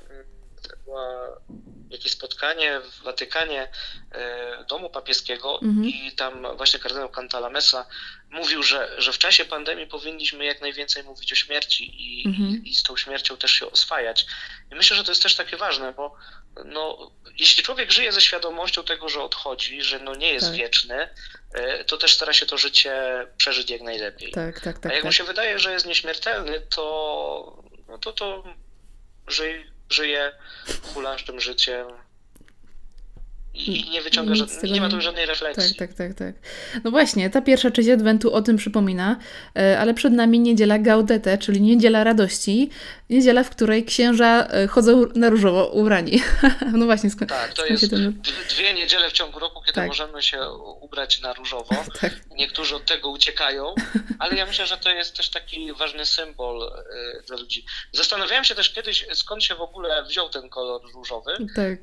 była 0.86 1.38
jakieś 1.90 2.12
spotkanie 2.12 2.80
w 2.80 3.04
Watykanie 3.04 3.68
e, 4.12 4.64
domu 4.70 4.90
papieskiego 4.90 5.62
mhm. 5.62 5.86
i 5.86 6.12
tam 6.12 6.58
właśnie 6.58 6.80
kardynał 6.80 7.10
Cantalamessa 7.10 7.86
mówił, 8.30 8.64
że, 8.64 9.02
że 9.02 9.14
w 9.14 9.18
czasie 9.18 9.46
pandemii 9.46 9.88
powinniśmy 9.88 10.46
jak 10.46 10.62
najwięcej 10.62 11.04
mówić 11.04 11.34
o 11.34 11.36
śmierci 11.36 11.94
i, 11.98 12.28
mhm. 12.28 12.66
i, 12.66 12.76
z 12.76 12.84
tą 12.84 12.98
śmiercią 12.98 13.38
też 13.38 13.52
się 13.52 13.72
oswajać. 13.72 14.26
I 14.72 14.76
myślę, 14.76 14.98
że 14.98 15.04
to 15.04 15.12
jest 15.12 15.24
też 15.24 15.36
takie 15.36 15.58
ważne, 15.58 15.94
bo 15.94 16.16
no, 16.66 17.12
jeśli 17.38 17.64
człowiek 17.64 17.92
żyje 17.92 18.12
ze 18.12 18.22
świadomością 18.22 18.84
tego, 18.84 19.10
że 19.10 19.22
odchodzi, 19.22 19.82
że 19.82 20.00
no 20.00 20.16
nie 20.16 20.34
jest 20.34 20.48
tak. 20.48 20.56
wieczny, 20.56 21.10
e, 21.54 21.84
to 21.84 21.98
też 21.98 22.14
stara 22.16 22.34
się 22.34 22.46
to 22.46 22.58
życie 22.58 22.94
przeżyć 23.38 23.70
jak 23.70 23.82
najlepiej. 23.82 24.32
Tak, 24.32 24.60
tak, 24.62 24.80
tak, 24.80 24.92
A 24.92 24.96
jak 24.96 25.04
mu 25.04 25.10
tak. 25.10 25.18
się 25.18 25.24
wydaje, 25.24 25.60
że 25.60 25.72
jest 25.74 25.86
nieśmiertelny, 25.86 26.62
to, 26.62 27.64
no 27.88 27.98
to, 27.98 28.14
to 28.14 28.44
żyje, 29.28 29.72
żyje 29.90 30.32
hulaszczym 30.94 31.40
życiem 31.40 31.88
i 33.58 33.90
nie 33.90 34.02
wyciąga, 34.02 34.34
nie, 34.64 34.72
nie 34.72 34.82
ma 34.82 34.90
tu 34.90 35.02
żadnej 35.02 35.26
refleksji. 35.26 35.76
Tak, 35.76 35.94
tak, 35.94 35.98
tak, 35.98 36.18
tak. 36.18 36.36
No 36.84 36.92
właśnie, 36.92 37.30
ta 37.30 37.42
pierwsza 37.42 37.72
część 37.72 37.90
Adwentu 37.90 38.34
o 38.34 38.42
tym 38.42 38.58
przypomina, 38.58 39.20
e, 39.56 39.80
ale 39.80 39.94
przed 39.94 40.14
nami 40.14 40.40
niedziela 40.40 40.80
Gaudete, 40.80 41.38
czyli 41.38 41.62
niedziela 41.62 42.04
radości, 42.04 42.70
niedziela, 43.10 43.44
w 43.44 43.50
której 43.50 43.86
księża 43.86 44.48
e, 44.48 44.68
chodzą 44.68 45.06
na 45.16 45.30
różowo 45.30 45.68
ubrani. 45.68 46.22
no 46.78 46.86
właśnie, 46.86 47.10
skąd 47.10 47.30
Tak, 47.30 47.54
to 47.54 47.66
jest 47.66 47.90
ten... 47.90 48.22
dwie 48.50 48.74
niedziele 48.74 49.10
w 49.10 49.14
ciągu 49.14 49.40
roku, 49.40 49.62
kiedy 49.62 49.76
tak. 49.76 49.88
możemy 49.88 50.22
się 50.22 50.40
ubrać 50.82 51.22
na 51.22 51.34
różowo. 51.34 51.76
tak. 52.02 52.14
Niektórzy 52.32 52.76
od 52.76 52.86
tego 52.86 53.10
uciekają, 53.10 53.76
ale 54.20 54.36
ja 54.36 54.46
myślę, 54.46 54.68
że 54.68 54.78
to 54.78 54.90
jest 54.90 55.18
też 55.18 55.30
taki 55.30 55.74
ważny 55.74 56.06
symbol 56.06 56.64
e, 56.64 57.24
dla 57.28 57.38
ludzi. 57.38 57.66
Zastanawiałem 57.92 58.44
się 58.44 58.56
też 58.56 58.74
kiedyś, 58.74 59.06
skąd 59.14 59.44
się 59.44 59.56
w 59.56 59.62
ogóle 59.62 60.04
wziął 60.04 60.30
ten 60.30 60.50
kolor 60.50 60.82
różowy 60.94 61.32
tak. 61.56 61.80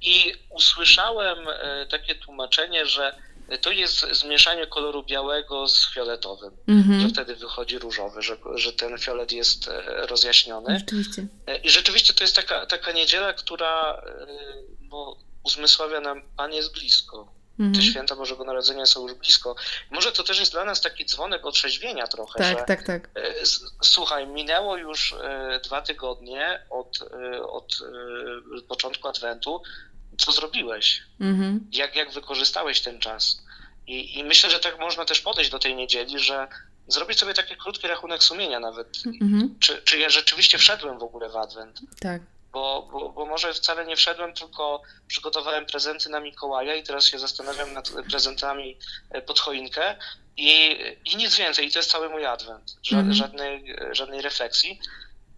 i 0.00 0.34
usłyszałem 0.50 1.15
słyszałem 1.16 1.48
e, 1.48 1.86
takie 1.86 2.14
tłumaczenie, 2.14 2.86
że 2.86 3.16
to 3.60 3.70
jest 3.70 4.06
zmieszanie 4.12 4.66
koloru 4.66 5.02
białego 5.02 5.68
z 5.68 5.94
fioletowym, 5.94 6.50
mm-hmm. 6.68 7.00
że 7.00 7.08
wtedy 7.08 7.36
wychodzi 7.36 7.78
różowy, 7.78 8.22
że, 8.22 8.36
że 8.54 8.72
ten 8.72 8.98
fiolet 8.98 9.32
jest 9.32 9.68
e, 9.68 10.06
rozjaśniony. 10.06 10.78
Rzeczywiście. 10.78 11.26
E, 11.46 11.56
I 11.56 11.70
rzeczywiście 11.70 12.14
to 12.14 12.24
jest 12.24 12.36
taka, 12.36 12.66
taka 12.66 12.92
niedziela, 12.92 13.32
która 13.32 14.02
no, 14.80 15.16
uzmysławia 15.42 16.00
nam, 16.00 16.22
Pan 16.36 16.52
jest 16.52 16.72
blisko. 16.72 17.32
Mm-hmm. 17.60 17.74
Te 17.74 17.82
święta 17.82 18.16
Bożego 18.16 18.44
Narodzenia 18.44 18.86
są 18.86 19.08
już 19.08 19.14
blisko. 19.14 19.56
Może 19.90 20.12
to 20.12 20.22
też 20.24 20.40
jest 20.40 20.52
dla 20.52 20.64
nas 20.64 20.80
taki 20.80 21.04
dzwonek 21.04 21.46
otrzeźwienia 21.46 22.06
trochę, 22.06 22.38
tak, 22.38 22.58
że 22.58 22.64
tak, 22.64 22.82
tak. 22.82 23.10
słuchaj, 23.82 24.26
minęło 24.26 24.76
już 24.76 25.14
dwa 25.64 25.82
tygodnie 25.82 26.62
od, 26.70 26.98
od 27.48 27.72
początku 28.68 29.08
Adwentu, 29.08 29.62
co 30.18 30.32
zrobiłeś, 30.32 31.02
mhm. 31.20 31.70
jak, 31.72 31.96
jak 31.96 32.12
wykorzystałeś 32.12 32.80
ten 32.80 33.00
czas. 33.00 33.42
I, 33.86 34.18
I 34.18 34.24
myślę, 34.24 34.50
że 34.50 34.58
tak 34.58 34.78
można 34.78 35.04
też 35.04 35.20
podejść 35.20 35.50
do 35.50 35.58
tej 35.58 35.76
niedzieli, 35.76 36.18
że 36.18 36.48
zrobić 36.88 37.18
sobie 37.18 37.34
taki 37.34 37.56
krótki 37.56 37.86
rachunek 37.86 38.22
sumienia 38.22 38.60
nawet. 38.60 38.88
Mhm. 39.06 39.56
Czy, 39.60 39.82
czy 39.82 39.98
ja 39.98 40.08
rzeczywiście 40.10 40.58
wszedłem 40.58 40.98
w 40.98 41.02
ogóle 41.02 41.28
w 41.28 41.36
Adwent? 41.36 41.80
Tak. 42.00 42.22
Bo, 42.52 42.88
bo, 42.92 43.08
bo 43.08 43.26
może 43.26 43.54
wcale 43.54 43.86
nie 43.86 43.96
wszedłem, 43.96 44.34
tylko 44.34 44.82
przygotowałem 45.08 45.66
prezenty 45.66 46.08
na 46.08 46.20
Mikołaja 46.20 46.74
i 46.74 46.82
teraz 46.82 47.04
się 47.06 47.18
zastanawiam 47.18 47.72
nad 47.72 47.90
prezentami 48.10 48.78
e, 49.10 49.22
pod 49.22 49.40
choinkę 49.40 49.96
i, 50.36 50.78
i 51.04 51.16
nic 51.16 51.36
więcej. 51.36 51.66
I 51.66 51.70
to 51.70 51.78
jest 51.78 51.90
cały 51.90 52.08
mój 52.08 52.26
Adwent. 52.26 52.76
Mhm. 52.92 53.14
Żadnej, 53.14 53.76
żadnej 53.92 54.22
refleksji. 54.22 54.80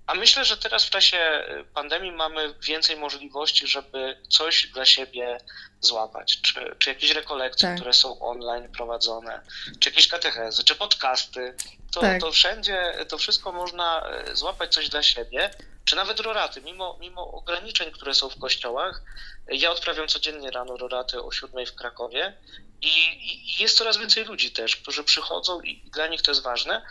A 0.09 0.15
myślę, 0.15 0.45
że 0.45 0.57
teraz 0.57 0.85
w 0.85 0.91
czasie 0.91 1.45
y, 1.61 1.65
pandemii 1.65 2.13
mamy 2.13 2.55
więcej 2.63 2.97
możliwości, 2.97 3.67
żeby 3.67 4.19
coś 4.29 4.67
dla 4.67 4.85
siebie 4.85 5.41
złapać. 5.81 6.41
Czy, 6.41 6.77
czy 6.79 6.91
jakieś 6.91 7.11
rekolekcje, 7.11 7.69
tak. 7.69 7.77
które 7.77 7.93
są 7.93 8.21
online 8.21 8.73
prowadzone, 8.73 9.41
czy 9.81 9.89
jakieś 9.91 10.09
katechezy, 10.09 10.65
czy 10.65 10.75
podcasty. 10.75 11.55
To, 11.93 12.01
tak. 12.01 12.21
to 12.21 12.33
wszędzie, 12.33 12.95
to 13.09 13.19
wszystko 13.19 13.53
można 13.53 14.11
y, 14.31 14.37
złapać 14.37 14.75
coś 14.75 14.89
dla 14.89 15.03
siebie, 15.03 15.51
czy 15.85 15.97
nawet 15.97 16.21
roraty. 16.21 16.61
Mimo, 16.61 16.99
mimo 17.01 17.33
ograniczeń, 17.33 17.91
które 17.91 18.15
są 18.15 18.29
w 18.29 18.39
kościołach, 18.39 19.03
ja 19.49 19.71
odprawiam 19.71 20.09
codziennie 20.09 20.51
rano 20.51 20.77
roraty 20.77 21.23
o 21.23 21.33
siódmej 21.33 21.67
w 21.67 21.75
Krakowie 21.75 22.37
i, 22.81 22.89
i 23.23 23.63
jest 23.63 23.77
coraz 23.77 23.97
więcej 23.97 24.25
ludzi 24.25 24.51
też, 24.51 24.77
którzy 24.77 25.05
przychodzą 25.05 25.61
i 25.61 25.77
dla 25.77 26.07
nich 26.07 26.23
to 26.23 26.31
jest 26.31 26.43
ważne. 26.43 26.83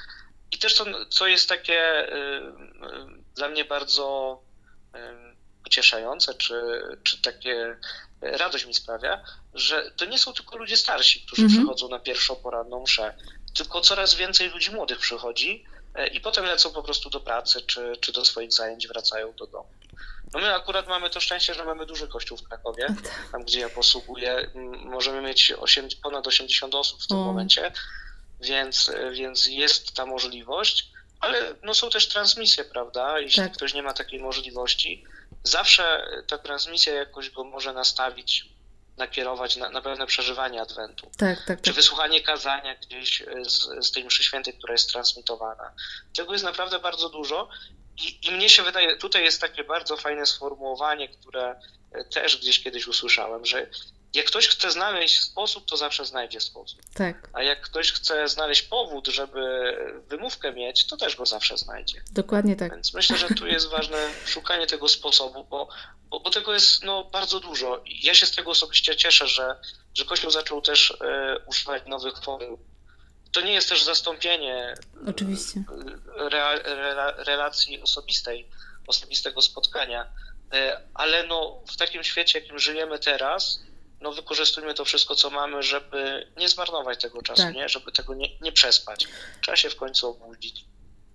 I 0.51 0.57
też 0.57 0.75
to, 0.75 0.85
co 1.09 1.27
jest 1.27 1.49
takie 1.49 2.13
y, 2.13 2.15
y, 2.15 2.43
dla 3.35 3.47
mnie 3.47 3.65
bardzo 3.65 4.39
y, 4.95 4.99
pocieszające, 5.63 6.33
czy, 6.33 6.81
czy 7.03 7.21
takie 7.21 7.77
radość 8.21 8.65
mi 8.65 8.73
sprawia, 8.73 9.23
że 9.53 9.91
to 9.91 10.05
nie 10.05 10.19
są 10.19 10.33
tylko 10.33 10.57
ludzie 10.57 10.77
starsi, 10.77 11.21
którzy 11.21 11.41
mhm. 11.41 11.59
przychodzą 11.59 11.89
na 11.89 11.99
pierwszą 11.99 12.35
poranną 12.35 12.83
mszę, 12.83 13.13
tylko 13.57 13.81
coraz 13.81 14.15
więcej 14.15 14.49
ludzi 14.49 14.71
młodych 14.71 14.99
przychodzi 14.99 15.65
i 16.11 16.21
potem 16.21 16.45
lecą 16.45 16.73
po 16.73 16.83
prostu 16.83 17.09
do 17.09 17.19
pracy, 17.19 17.61
czy, 17.61 17.93
czy 18.01 18.11
do 18.11 18.25
swoich 18.25 18.53
zajęć, 18.53 18.87
wracają 18.87 19.33
do 19.33 19.47
domu. 19.47 19.69
No 20.33 20.39
my 20.39 20.55
akurat 20.55 20.87
mamy 20.87 21.09
to 21.09 21.19
szczęście, 21.19 21.53
że 21.53 21.65
mamy 21.65 21.85
duży 21.85 22.07
kościół 22.07 22.37
w 22.37 22.43
Krakowie, 22.43 22.87
tak. 23.03 23.31
tam 23.31 23.43
gdzie 23.43 23.59
ja 23.59 23.69
posługuję. 23.69 24.51
Możemy 24.83 25.21
mieć 25.21 25.53
8, 25.59 25.87
ponad 26.03 26.27
80 26.27 26.75
osób 26.75 27.03
w 27.03 27.07
tym 27.07 27.17
o. 27.17 27.23
momencie, 27.23 27.71
więc, 28.41 28.91
więc 29.11 29.45
jest 29.45 29.93
ta 29.93 30.05
możliwość, 30.05 30.89
ale 31.19 31.55
no 31.63 31.73
są 31.73 31.89
też 31.89 32.07
transmisje, 32.07 32.63
prawda? 32.63 33.19
Jeśli 33.19 33.43
tak. 33.43 33.53
ktoś 33.53 33.73
nie 33.73 33.83
ma 33.83 33.93
takiej 33.93 34.19
możliwości, 34.19 35.03
zawsze 35.43 36.07
ta 36.27 36.37
transmisja 36.37 36.93
jakoś 36.93 37.29
go 37.29 37.43
może 37.43 37.73
nastawić, 37.73 38.45
nakierować 38.97 39.55
na, 39.55 39.69
na 39.69 39.81
pewne 39.81 40.07
przeżywanie 40.07 40.61
Adwentu. 40.61 41.11
Tak, 41.17 41.45
tak, 41.45 41.61
Czy 41.61 41.69
tak. 41.69 41.75
wysłuchanie 41.75 42.21
kazania 42.21 42.75
gdzieś 42.75 43.23
z, 43.41 43.85
z 43.87 43.91
tej 43.91 44.05
mszy 44.05 44.23
świętej, 44.23 44.53
która 44.53 44.73
jest 44.73 44.89
transmitowana. 44.89 45.71
Tego 46.15 46.33
jest 46.33 46.45
naprawdę 46.45 46.79
bardzo 46.79 47.09
dużo 47.09 47.49
i, 47.97 48.27
I 48.27 48.31
mnie 48.31 48.49
się 48.49 48.63
wydaje, 48.63 48.97
tutaj 48.97 49.23
jest 49.23 49.41
takie 49.41 49.63
bardzo 49.63 49.97
fajne 49.97 50.25
sformułowanie, 50.25 51.09
które 51.09 51.59
e, 51.91 52.03
też 52.03 52.37
gdzieś 52.37 52.63
kiedyś 52.63 52.87
usłyszałem, 52.87 53.45
że 53.45 53.67
jak 54.17 54.25
ktoś 54.25 54.47
chce 54.47 54.71
znaleźć 54.71 55.21
sposób, 55.21 55.65
to 55.65 55.77
zawsze 55.77 56.05
znajdzie 56.05 56.41
sposób. 56.41 56.79
Tak. 56.93 57.29
A 57.33 57.43
jak 57.43 57.61
ktoś 57.61 57.91
chce 57.91 58.27
znaleźć 58.27 58.61
powód, 58.61 59.07
żeby 59.07 59.41
wymówkę 60.07 60.53
mieć, 60.53 60.87
to 60.87 60.97
też 60.97 61.15
go 61.15 61.25
zawsze 61.25 61.57
znajdzie. 61.57 62.01
Dokładnie 62.11 62.55
tak. 62.55 62.71
Więc 62.71 62.93
myślę, 62.93 63.17
że 63.17 63.27
tu 63.27 63.47
jest 63.47 63.69
ważne 63.69 64.09
szukanie 64.25 64.67
tego 64.67 64.89
sposobu, 64.89 65.43
bo, 65.43 65.69
bo, 66.09 66.19
bo 66.19 66.29
tego 66.29 66.53
jest 66.53 66.83
no, 66.83 67.03
bardzo 67.03 67.39
dużo. 67.39 67.83
Ja 68.03 68.13
się 68.13 68.25
z 68.25 68.31
tego 68.31 68.51
osobiście 68.51 68.95
cieszę, 68.95 69.27
że, 69.27 69.55
że 69.93 70.05
Kościół 70.05 70.31
zaczął 70.31 70.61
też 70.61 70.91
e, 71.01 71.37
używać 71.47 71.83
nowych 71.87 72.17
form 72.23 72.57
to 73.31 73.41
nie 73.41 73.53
jest 73.53 73.69
też 73.69 73.83
zastąpienie 73.83 74.73
Oczywiście. 75.07 75.63
Re, 76.19 76.63
re, 76.63 77.13
relacji 77.17 77.81
osobistej, 77.81 78.47
osobistego 78.87 79.41
spotkania, 79.41 80.07
e, 80.53 80.81
ale 80.93 81.27
no, 81.27 81.61
w 81.73 81.77
takim 81.77 82.03
świecie, 82.03 82.39
jakim 82.39 82.59
żyjemy 82.59 82.99
teraz, 82.99 83.59
no 84.01 84.11
wykorzystujmy 84.11 84.73
to 84.73 84.85
wszystko, 84.85 85.15
co 85.15 85.29
mamy, 85.29 85.63
żeby 85.63 86.27
nie 86.37 86.49
zmarnować 86.49 87.01
tego 87.01 87.21
czasu, 87.21 87.41
tak. 87.41 87.55
nie? 87.55 87.69
żeby 87.69 87.91
tego 87.91 88.13
nie, 88.15 88.27
nie 88.41 88.51
przespać. 88.51 89.07
Trzeba 89.41 89.55
się 89.55 89.69
w 89.69 89.75
końcu 89.75 90.07
obudzić. 90.07 90.65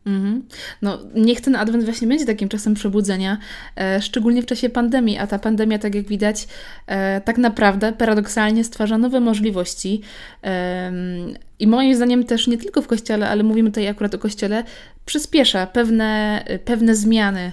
Mhm. 0.06 0.48
No, 0.82 0.98
niech 1.14 1.40
ten 1.40 1.56
adwent 1.56 1.84
właśnie 1.84 2.08
będzie 2.08 2.26
takim 2.26 2.48
czasem 2.48 2.74
przebudzenia, 2.74 3.38
e, 3.76 4.02
szczególnie 4.02 4.42
w 4.42 4.46
czasie 4.46 4.68
pandemii, 4.68 5.18
a 5.18 5.26
ta 5.26 5.38
pandemia, 5.38 5.78
tak 5.78 5.94
jak 5.94 6.06
widać, 6.06 6.46
e, 6.86 7.20
tak 7.20 7.38
naprawdę 7.38 7.92
paradoksalnie 7.92 8.64
stwarza 8.64 8.98
nowe 8.98 9.20
możliwości. 9.20 10.00
E, 10.44 10.92
I 11.62 11.66
moim 11.66 11.94
zdaniem 11.94 12.24
też 12.24 12.46
nie 12.46 12.58
tylko 12.58 12.82
w 12.82 12.86
kościele, 12.86 13.28
ale 13.28 13.42
mówimy 13.42 13.70
tutaj 13.70 13.88
akurat 13.88 14.14
o 14.14 14.18
kościele, 14.18 14.64
przyspiesza 15.06 15.66
pewne, 15.66 16.44
pewne 16.64 16.94
zmiany 16.94 17.52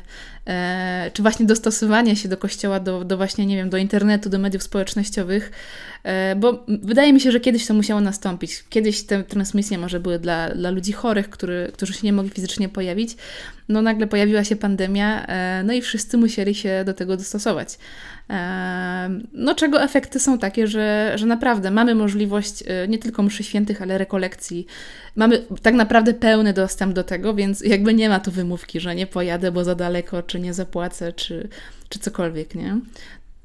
E, 0.50 1.12
czy 1.14 1.22
właśnie 1.22 1.46
dostosowanie 1.46 2.16
się 2.16 2.30
do 2.30 2.38
kościoła, 2.38 2.80
do, 2.80 3.04
do 3.04 3.18
właśnie, 3.18 3.46
nie 3.46 3.56
wiem, 3.56 3.70
do 3.70 3.78
internetu, 3.78 4.30
do 4.30 4.40
mediów 4.40 4.64
społecznościowych, 4.64 5.52
e, 6.04 6.36
bo 6.36 6.66
wydaje 6.68 7.14
mi 7.14 7.22
się, 7.22 7.32
że 7.32 7.40
kiedyś 7.40 7.68
to 7.68 7.74
musiało 7.74 8.02
nastąpić. 8.02 8.64
Kiedyś 8.70 9.04
te 9.04 9.24
transmisje 9.24 9.78
może 9.78 10.00
były 10.00 10.20
dla, 10.20 10.50
dla 10.50 10.70
ludzi 10.70 10.92
chorych, 10.92 11.30
który, 11.30 11.72
którzy 11.74 11.94
się 11.94 12.00
nie 12.04 12.14
mogli 12.14 12.32
fizycznie 12.32 12.70
pojawić. 12.70 13.16
No 13.70 13.82
nagle 13.82 14.08
pojawiła 14.08 14.44
się 14.44 14.56
pandemia, 14.56 15.26
e, 15.26 15.64
no 15.64 15.74
i 15.74 15.82
wszyscy 15.82 16.18
musieli 16.18 16.56
się 16.56 16.84
do 16.86 16.94
tego 16.94 17.18
dostosować. 17.18 17.78
No, 19.34 19.56
czego 19.56 19.82
efekty 19.82 20.20
są 20.20 20.38
takie, 20.38 20.68
że, 20.68 21.12
że 21.16 21.26
naprawdę 21.26 21.72
mamy 21.72 21.96
możliwość 21.96 22.64
e, 22.68 22.88
nie 22.88 22.98
tylko 22.98 23.24
mszy 23.24 23.44
świętych, 23.44 23.82
ale 23.82 23.98
rekolekcji. 23.98 24.66
Mamy 25.16 25.46
tak 25.62 25.74
naprawdę 25.74 26.14
pełny 26.14 26.54
dostęp 26.54 26.94
do 26.94 27.04
tego, 27.04 27.34
więc 27.34 27.62
jakby 27.62 27.94
nie 27.94 28.10
ma 28.10 28.20
tu 28.20 28.32
wymówki, 28.32 28.80
że 28.80 28.96
nie 28.96 29.08
pojadę, 29.08 29.52
bo 29.52 29.64
za 29.64 29.76
daleko, 29.76 30.24
czy 30.24 30.40
nie 30.40 30.54
zapłacę, 30.54 31.14
czy, 31.14 31.50
czy 31.90 32.00
cokolwiek, 32.00 32.56
nie? 32.56 32.80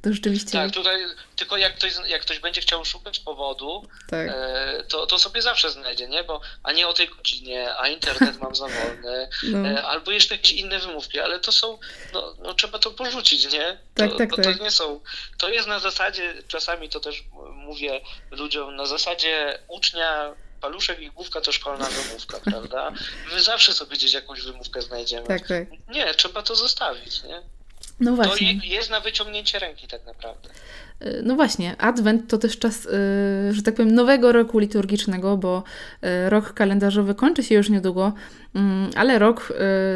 To 0.05 0.12
rzeczywiście. 0.12 0.53
Tak, 0.53 0.71
tutaj 0.71 1.05
tylko 1.37 1.57
jak 1.57 1.75
ktoś, 1.75 1.93
jak 2.07 2.23
ktoś 2.23 2.38
będzie 2.38 2.61
chciał 2.61 2.85
szukać 2.85 3.19
powodu, 3.19 3.88
tak. 4.09 4.29
e, 4.29 4.85
to, 4.88 5.07
to 5.07 5.19
sobie 5.19 5.43
zawsze 5.43 5.71
znajdzie, 5.71 6.09
nie? 6.09 6.25
Bo 6.25 6.40
a 6.62 6.73
nie 6.73 6.88
o 6.88 6.93
tej 6.93 7.09
godzinie, 7.09 7.77
a 7.79 7.88
internet 7.88 8.40
mam 8.40 8.55
za 8.55 8.69
wolny, 8.69 9.29
no. 9.53 9.69
e, 9.69 9.83
albo 9.83 10.11
jeszcze 10.11 10.35
jakieś 10.35 10.53
inne 10.53 10.79
wymówki, 10.79 11.21
ale 11.21 11.40
to 11.40 11.53
są, 11.53 11.79
no, 12.12 12.35
no 12.43 12.55
trzeba 12.55 12.79
to 12.79 12.90
porzucić, 12.90 13.53
nie? 13.53 13.79
To, 13.95 14.03
tak, 14.03 14.19
tak, 14.19 14.31
bo 14.31 14.37
tak. 14.37 14.45
to 14.45 14.64
nie 14.64 14.71
są, 14.71 15.01
to 15.38 15.49
jest 15.49 15.69
na 15.69 15.79
zasadzie, 15.79 16.35
czasami 16.49 16.88
to 16.88 17.01
też 17.01 17.25
mówię 17.55 18.01
ludziom, 18.31 18.77
na 18.77 18.87
zasadzie 18.87 19.59
ucznia 19.69 20.35
paluszek 20.61 21.01
i 21.01 21.11
główka 21.11 21.40
to 21.40 21.53
szkolna 21.53 21.85
wymówka, 21.85 22.40
prawda? 22.40 22.93
My 23.33 23.43
zawsze 23.43 23.73
sobie 23.73 23.97
gdzieś 23.97 24.12
jakąś 24.12 24.43
wymówkę 24.43 24.83
znajdziemy. 24.83 25.27
Tak, 25.27 25.49
tak. 25.49 25.69
Nie, 25.88 26.14
trzeba 26.14 26.43
to 26.43 26.55
zostawić, 26.55 27.23
nie? 27.23 27.43
No 28.00 28.16
właśnie. 28.16 28.61
To 28.61 28.66
jest 28.66 28.90
na 28.90 29.00
wyciągnięcie 29.00 29.59
ręki 29.59 29.87
tak 29.88 30.07
naprawdę. 30.07 30.48
Y, 31.02 31.22
no 31.24 31.35
właśnie, 31.35 31.76
Adwent 31.78 32.30
to 32.30 32.38
też 32.38 32.59
czas, 32.59 32.87
y, 32.87 32.88
że 33.50 33.62
tak 33.64 33.74
powiem, 33.74 33.94
nowego 33.94 34.33
roku 34.33 34.59
liturgicznego, 34.59 35.37
bo 35.37 35.62
y, 36.04 36.30
rok 36.30 36.52
kalendarzowy 36.52 37.14
kończy 37.14 37.42
się 37.42 37.54
już 37.54 37.70
niedługo, 37.70 38.12
mm, 38.54 38.90
ale 38.96 39.18
rok 39.18 39.52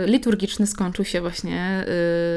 liturgiczny 0.06 0.66
skończył 0.66 1.04
się 1.04 1.20
właśnie 1.20 1.84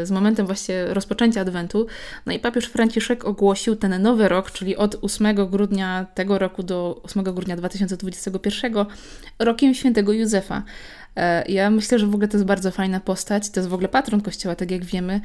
z 0.04 0.12
momentem 0.12 0.46
właśnie 0.46 0.86
rozpoczęcia 0.86 1.42
Adwentu. 1.42 1.88
No 2.26 2.34
i 2.34 2.40
papież 2.40 2.66
Franciszek 2.66 3.26
ogłosił 3.26 3.76
ten 3.76 4.02
nowy 4.02 4.30
rok, 4.30 4.52
czyli 4.52 4.78
od 4.78 4.96
8 5.02 5.50
grudnia 5.50 6.06
tego 6.14 6.40
roku 6.40 6.64
do 6.64 7.02
8 7.04 7.24
grudnia 7.24 7.56
2021 7.56 8.86
rokiem 9.40 9.74
świętego 9.74 10.14
Józefa. 10.14 10.64
E, 11.16 11.52
ja 11.52 11.70
myślę, 11.70 12.00
że 12.00 12.08
w 12.08 12.14
ogóle 12.16 12.28
to 12.28 12.38
jest 12.38 12.48
bardzo 12.48 12.72
fajna 12.72 13.00
postać. 13.00 13.50
To 13.50 13.60
jest 13.60 13.70
w 13.70 13.74
ogóle 13.74 13.90
patron 13.90 14.22
kościoła, 14.22 14.56
tak 14.56 14.72
jak 14.72 14.86
wiemy 14.86 15.22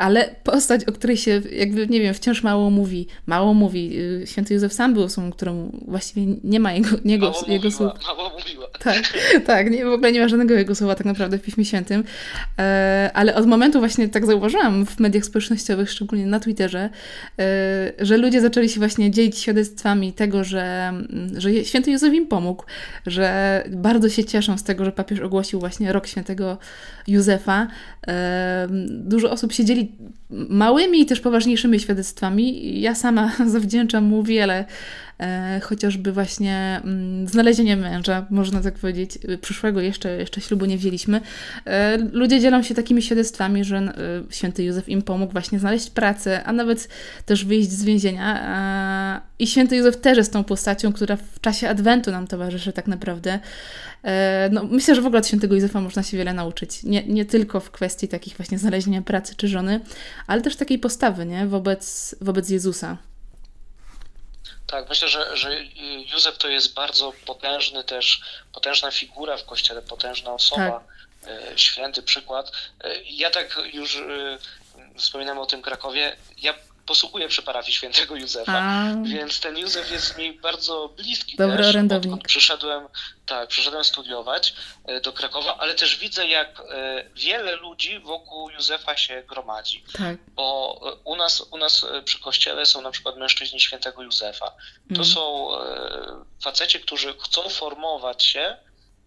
ale 0.00 0.34
postać, 0.44 0.84
o 0.84 0.92
której 0.92 1.16
się 1.16 1.42
jakby, 1.52 1.86
nie 1.86 2.00
wiem, 2.00 2.14
wciąż 2.14 2.42
mało 2.42 2.70
mówi. 2.70 3.06
Mało 3.26 3.54
mówi. 3.54 3.98
Y, 3.98 4.26
Święty 4.26 4.54
Józef 4.54 4.72
sam 4.72 4.94
był 4.94 5.02
osobą, 5.02 5.30
którą 5.30 5.78
właściwie 5.88 6.36
nie 6.44 6.60
ma 6.60 6.72
jego, 6.72 6.88
jego, 7.04 7.30
mało 7.30 7.44
jego 7.48 7.68
mówiła, 7.68 7.92
słów. 7.92 8.06
Mało 8.06 8.30
mówiła. 8.38 8.66
Tak, 8.78 9.02
tak 9.46 9.70
nie, 9.70 9.84
w 9.84 9.92
ogóle 9.92 10.12
nie 10.12 10.20
ma 10.20 10.28
żadnego 10.28 10.54
jego 10.54 10.74
słowa 10.74 10.94
tak 10.94 11.06
naprawdę 11.06 11.38
w 11.38 11.42
Piśmie 11.42 11.64
Świętym. 11.64 12.04
E, 12.58 13.10
ale 13.14 13.34
od 13.34 13.46
momentu 13.46 13.78
właśnie, 13.78 14.08
tak 14.08 14.26
zauważyłam 14.26 14.86
w 14.86 15.00
mediach 15.00 15.24
społecznościowych, 15.24 15.90
szczególnie 15.90 16.26
na 16.26 16.40
Twitterze, 16.40 16.90
e, 17.38 17.92
że 17.98 18.16
ludzie 18.16 18.40
zaczęli 18.40 18.68
się 18.68 18.80
właśnie 18.80 19.10
dzielić 19.10 19.38
świadectwami 19.38 20.12
tego, 20.12 20.44
że, 20.44 20.92
że 21.36 21.64
Święty 21.64 21.90
Józef 21.90 22.14
im 22.14 22.26
pomógł, 22.26 22.64
że 23.06 23.64
bardzo 23.70 24.08
się 24.08 24.24
cieszą 24.24 24.58
z 24.58 24.62
tego, 24.62 24.84
że 24.84 24.92
papież 24.92 25.20
ogłosił 25.20 25.60
właśnie 25.60 25.92
rok 25.92 26.06
Świętego 26.06 26.58
Józefa. 27.08 27.66
E, 28.08 28.66
dużo 28.88 29.30
osób 29.30 29.52
się 29.52 29.64
dzieli 29.64 29.89
małymi 30.30 31.00
i 31.00 31.06
też 31.06 31.20
poważniejszymi 31.20 31.80
świadectwami. 31.80 32.80
Ja 32.80 32.94
sama 32.94 33.32
zawdzięczam 33.46 34.04
mu 34.04 34.22
wiele, 34.22 34.64
chociażby 35.62 36.12
właśnie 36.12 36.80
mm, 36.84 37.28
znalezienie 37.28 37.76
męża, 37.76 38.26
można 38.30 38.60
tak 38.60 38.74
powiedzieć, 38.74 39.18
przyszłego 39.40 39.80
jeszcze, 39.80 40.16
jeszcze 40.16 40.40
ślubu 40.40 40.64
nie 40.64 40.78
wzięliśmy. 40.78 41.20
E, 41.64 41.98
ludzie 42.12 42.40
dzielą 42.40 42.62
się 42.62 42.74
takimi 42.74 43.02
świadectwami, 43.02 43.64
że 43.64 43.76
e, 43.76 43.92
święty 44.30 44.64
Józef 44.64 44.88
im 44.88 45.02
pomógł 45.02 45.32
właśnie 45.32 45.58
znaleźć 45.58 45.90
pracę, 45.90 46.44
a 46.44 46.52
nawet 46.52 46.88
też 47.26 47.44
wyjść 47.44 47.70
z 47.70 47.84
więzienia. 47.84 48.40
E, 48.42 49.20
I 49.38 49.46
święty 49.46 49.76
Józef 49.76 49.96
też 49.96 50.18
jest 50.18 50.32
tą 50.32 50.44
postacią, 50.44 50.92
która 50.92 51.16
w 51.16 51.40
czasie 51.40 51.68
Adwentu 51.68 52.10
nam 52.10 52.26
towarzyszy 52.26 52.72
tak 52.72 52.86
naprawdę. 52.86 53.38
E, 54.02 54.48
no, 54.52 54.64
myślę, 54.64 54.94
że 54.94 55.02
w 55.02 55.06
ogóle 55.06 55.18
od 55.18 55.26
świętego 55.26 55.54
Józefa 55.54 55.80
można 55.80 56.02
się 56.02 56.16
wiele 56.16 56.34
nauczyć. 56.34 56.82
Nie, 56.82 57.06
nie 57.06 57.24
tylko 57.24 57.60
w 57.60 57.70
kwestii 57.70 58.08
takich 58.08 58.36
właśnie 58.36 58.58
znalezienia 58.58 59.02
pracy 59.02 59.34
czy 59.36 59.48
żony, 59.48 59.80
ale 60.26 60.42
też 60.42 60.56
takiej 60.56 60.78
postawy 60.78 61.26
nie? 61.26 61.46
Wobec, 61.46 62.14
wobec 62.20 62.50
Jezusa. 62.50 63.09
Tak, 64.70 64.88
myślę, 64.88 65.08
że, 65.08 65.36
że 65.36 65.64
Józef 66.12 66.38
to 66.38 66.48
jest 66.48 66.74
bardzo 66.74 67.12
potężny 67.26 67.84
też, 67.84 68.20
potężna 68.52 68.90
figura 68.90 69.36
w 69.36 69.44
kościele, 69.44 69.82
potężna 69.82 70.32
osoba, 70.32 70.84
tak. 71.22 71.30
E, 71.30 71.58
święty 71.58 72.02
przykład. 72.02 72.52
E, 72.84 73.02
ja 73.02 73.30
tak 73.30 73.58
już 73.72 73.98
wspominam 74.96 75.38
o 75.38 75.46
tym 75.46 75.62
Krakowie. 75.62 76.16
Ja 76.38 76.54
posługuję 76.90 77.28
przy 77.28 77.42
parafii 77.42 77.74
świętego 77.74 78.16
Józefa, 78.16 78.52
A. 78.52 78.94
więc 79.04 79.40
ten 79.40 79.58
Józef 79.58 79.90
jest 79.90 80.18
mi 80.18 80.32
bardzo 80.32 80.88
bliski 80.88 81.36
Dobry 81.36 81.56
też, 81.56 81.66
orędownik. 81.66 82.26
przyszedłem, 82.26 82.88
tak, 83.26 83.48
przyszedłem 83.48 83.84
studiować 83.84 84.54
e, 84.84 85.00
do 85.00 85.12
Krakowa, 85.12 85.56
ale 85.58 85.74
też 85.74 85.96
widzę, 85.96 86.26
jak 86.26 86.60
e, 86.60 87.04
wiele 87.14 87.56
ludzi 87.56 87.98
wokół 87.98 88.50
Józefa 88.50 88.96
się 88.96 89.22
gromadzi. 89.28 89.84
Tak. 89.92 90.16
Bo 90.28 90.80
e, 90.84 90.94
u 91.04 91.16
nas, 91.16 91.40
u 91.50 91.58
nas 91.58 91.86
przy 92.04 92.20
kościele 92.20 92.66
są 92.66 92.80
na 92.80 92.90
przykład 92.90 93.16
mężczyźni 93.16 93.60
świętego 93.60 94.02
Józefa. 94.02 94.52
To 94.88 94.94
mm. 94.94 95.04
są 95.04 95.48
faceci, 96.42 96.80
którzy 96.80 97.14
chcą 97.24 97.48
formować 97.48 98.24
się 98.24 98.56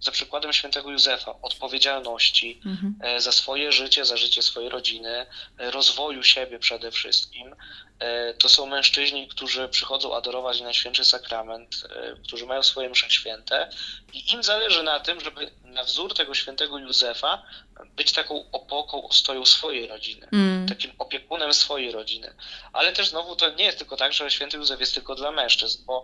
za 0.03 0.11
przykładem 0.11 0.53
świętego 0.53 0.91
Józefa, 0.91 1.35
odpowiedzialności 1.41 2.61
mhm. 2.65 2.95
E, 3.01 3.21
za 3.21 3.31
swoje 3.31 3.71
życie, 3.71 4.05
za 4.05 4.17
życie 4.17 4.41
swojej 4.41 4.69
rodziny, 4.69 5.25
e, 5.57 5.71
rozwoju 5.71 6.23
siebie 6.23 6.59
przede 6.59 6.91
wszystkim. 6.91 7.55
E, 7.99 8.33
to 8.33 8.49
są 8.49 8.65
mężczyźni, 8.65 9.27
którzy 9.27 9.69
przychodzą 9.69 10.15
adorować 10.15 10.61
Najświętszy 10.61 11.05
Sakrament, 11.05 11.87
którzy 12.23 12.45
mają 12.45 12.63
swoje 12.63 12.89
msze 12.89 13.09
święte 13.09 13.69
i 14.13 14.33
im 14.33 14.43
zależy 14.43 14.83
na 14.83 14.99
tym, 14.99 15.19
żeby 15.21 15.51
na 15.63 15.83
wzór 15.83 16.13
tego 16.13 16.33
świętego 16.33 16.77
Józefa 16.77 17.43
być 17.85 18.11
taką 18.11 18.51
opoką, 18.51 19.07
ostoją 19.07 19.45
swojej 19.45 19.87
rodziny, 19.87 20.27
mm. 20.31 20.67
takim 20.67 20.91
opiekunem 20.99 21.53
swojej 21.53 21.91
rodziny. 21.91 22.33
Ale 22.73 22.91
też 22.91 23.09
znowu 23.09 23.35
to 23.35 23.49
nie 23.49 23.65
jest 23.65 23.77
tylko 23.77 23.97
tak, 23.97 24.13
że 24.13 24.31
święty 24.31 24.57
Józef 24.57 24.79
jest 24.79 24.93
tylko 24.93 25.15
dla 25.15 25.31
mężczyzn, 25.31 25.85
bo 25.85 26.03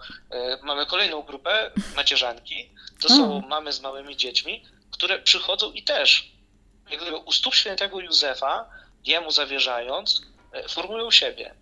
mamy 0.64 0.86
kolejną 0.86 1.22
grupę, 1.22 1.72
macierzanki, 1.96 2.70
to 3.02 3.10
są 3.10 3.42
mamy 3.42 3.74
z 3.74 3.82
małymi 3.82 4.18
dziećmi, 4.18 4.66
które 4.92 5.20
przychodzą 5.20 5.72
i 5.72 5.84
też 5.84 6.32
jak 6.92 7.02
gdyby 7.02 7.18
u 7.18 7.32
stóp 7.32 7.56
świętego 7.56 8.00
Józefa, 8.00 8.70
jemu 9.06 9.32
zawierzając, 9.32 10.22
e, 10.54 10.70
formują 10.70 11.12
siebie. 11.12 11.56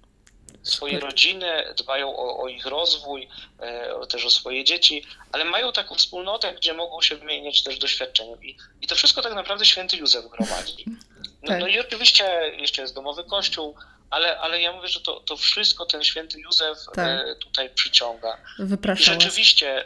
Swoje 0.64 1.00
rodziny, 1.00 1.74
dbają 1.78 2.18
o, 2.18 2.44
o 2.44 2.48
ich 2.48 2.66
rozwój, 2.66 3.28
e, 3.60 4.08
też 4.08 4.26
o 4.26 4.30
swoje 4.30 4.64
dzieci, 4.64 5.04
ale 5.32 5.46
mają 5.46 5.72
taką 5.72 5.96
wspólnotę, 5.96 6.54
gdzie 6.54 6.74
mogą 6.74 7.02
się 7.02 7.16
wymieniać 7.16 7.64
też 7.64 7.80
doświadczeniem. 7.80 8.44
I, 8.44 8.58
i 8.82 8.88
to 8.88 8.96
wszystko 8.96 9.22
tak 9.22 9.34
naprawdę 9.34 9.66
święty 9.66 9.98
Józef 9.98 10.26
gromadzi. 10.26 10.86
No, 11.42 11.48
tak. 11.48 11.60
no 11.60 11.68
i 11.68 11.80
oczywiście 11.80 12.52
jeszcze 12.58 12.82
jest 12.82 12.96
domowy 12.96 13.24
kościół, 13.24 13.76
ale, 14.10 14.40
ale 14.40 14.62
ja 14.62 14.74
mówię, 14.74 14.88
że 14.88 15.02
to, 15.02 15.20
to 15.20 15.38
wszystko 15.38 15.86
ten 15.86 16.04
święty 16.04 16.40
Józef 16.40 16.78
tak. 16.94 17.08
E, 17.08 17.36
tutaj 17.36 17.70
przyciąga. 17.70 18.38
Wypraszam 18.60 19.18
I 19.18 19.22
rzeczywiście 19.22 19.86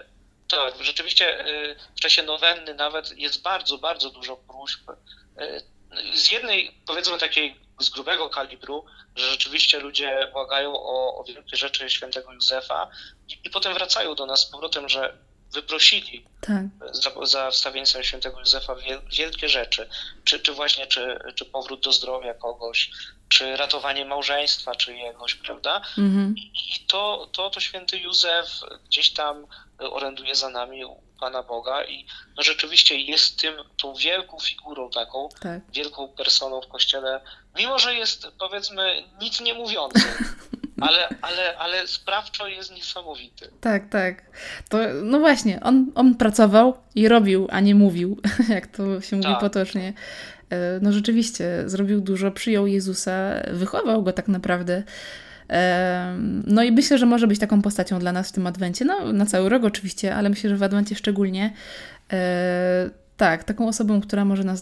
tak, 0.52 0.84
rzeczywiście 0.84 1.48
y, 1.48 1.76
w 1.96 2.00
czasie 2.00 2.24
nowenny 2.24 2.74
nawet 2.74 3.18
jest 3.18 3.42
bardzo, 3.42 3.78
bardzo 3.78 4.10
dużo 4.10 4.38
próśb. 4.38 4.90
Y, 4.90 6.18
z 6.18 6.32
jednej, 6.32 6.72
powiedzmy 6.86 7.18
takiej 7.18 7.56
z 7.82 7.90
grubego 7.90 8.30
kalibru, 8.30 8.86
że 9.16 9.30
rzeczywiście 9.30 9.80
ludzie 9.80 10.28
błagają 10.32 10.74
o, 10.74 11.18
o 11.18 11.24
wielkie 11.24 11.58
rzeczy 11.58 11.90
świętego 11.90 12.34
Józefa 12.34 12.90
i, 13.28 13.40
i 13.44 13.50
potem 13.50 13.74
wracają 13.74 14.16
do 14.16 14.26
nas 14.26 14.40
z 14.40 14.46
powrotem, 14.46 14.90
że 14.90 15.18
wyprosili 15.54 16.26
tak. 16.42 16.64
za, 16.92 17.12
za 17.26 17.52
wstawieństwem 17.52 18.04
świętego 18.04 18.40
Józefa 18.40 18.76
wielkie 19.18 19.50
rzeczy, 19.50 19.90
czy, 20.24 20.40
czy 20.40 20.54
właśnie 20.54 20.88
czy, 20.88 21.20
czy 21.36 21.46
powrót 21.46 21.84
do 21.84 21.92
zdrowia 21.92 22.34
kogoś, 22.34 22.92
czy 23.30 23.58
ratowanie 23.58 24.06
małżeństwa 24.06 24.76
czyjegoś, 24.76 25.36
prawda? 25.36 25.82
Mhm. 25.98 26.36
I, 26.38 26.76
I, 26.76 26.86
to, 26.88 27.30
to, 27.32 27.50
to 27.50 27.60
święty 27.60 27.98
Józef 27.98 28.48
gdzieś 28.86 29.14
tam 29.14 29.48
oręduje 29.80 30.36
za 30.36 30.50
nami 30.50 30.84
Pana 31.22 31.44
Boga 31.44 31.84
i 31.86 32.06
no 32.38 32.44
rzeczywiście 32.44 32.98
jest 32.98 33.42
tym, 33.42 33.54
tą 33.82 33.94
wielką 33.96 34.40
figurą 34.40 34.90
taką, 34.90 35.30
tak. 35.40 35.62
wielką 35.74 36.08
personą 36.08 36.62
w 36.62 36.68
Kościele, 36.68 37.22
mimo 37.58 37.80
że 37.80 37.96
jest 37.96 38.28
powiedzmy 38.40 39.04
nic 39.22 39.42
nie 39.42 39.54
mówiący. 39.54 40.02
ale, 40.88 41.08
ale, 41.22 41.58
ale 41.58 41.88
sprawczo 41.88 42.48
jest 42.48 42.72
niesamowity. 42.76 43.52
Tak, 43.62 43.90
tak. 43.90 44.24
To, 44.70 44.78
no 45.04 45.20
właśnie, 45.20 45.60
on, 45.64 45.92
on 45.96 46.16
pracował 46.16 46.78
i 46.96 47.08
robił, 47.08 47.48
a 47.52 47.60
nie 47.60 47.76
mówił, 47.76 48.22
jak 48.50 48.68
to 48.68 49.02
się 49.02 49.16
mówi 49.16 49.30
tak. 49.30 49.40
potocznie. 49.40 49.94
E, 50.50 50.80
no 50.82 50.92
rzeczywiście, 50.92 51.64
zrobił 51.66 52.02
dużo, 52.02 52.32
przyjął 52.32 52.68
Jezusa, 52.68 53.34
wychował 53.52 54.04
go 54.04 54.14
tak 54.14 54.28
naprawdę. 54.28 54.84
No 56.46 56.64
i 56.64 56.72
myślę, 56.72 56.98
że 56.98 57.06
może 57.06 57.28
być 57.28 57.40
taką 57.40 57.62
postacią 57.62 58.00
dla 58.00 58.12
nas 58.12 58.30
w 58.30 58.32
tym 58.32 58.48
Adwencie. 58.48 58.86
No, 58.86 59.14
na 59.14 59.26
cały 59.26 59.50
rok 59.50 59.64
oczywiście, 59.64 60.16
ale 60.16 60.30
myślę, 60.30 60.50
że 60.50 60.58
w 60.58 60.64
Adwencie 60.64 60.96
szczególnie. 60.96 61.54
E, 62.14 62.90
tak, 63.18 63.44
taką 63.44 63.68
osobą, 63.68 64.02
która 64.02 64.26
może 64.26 64.44
nas 64.44 64.62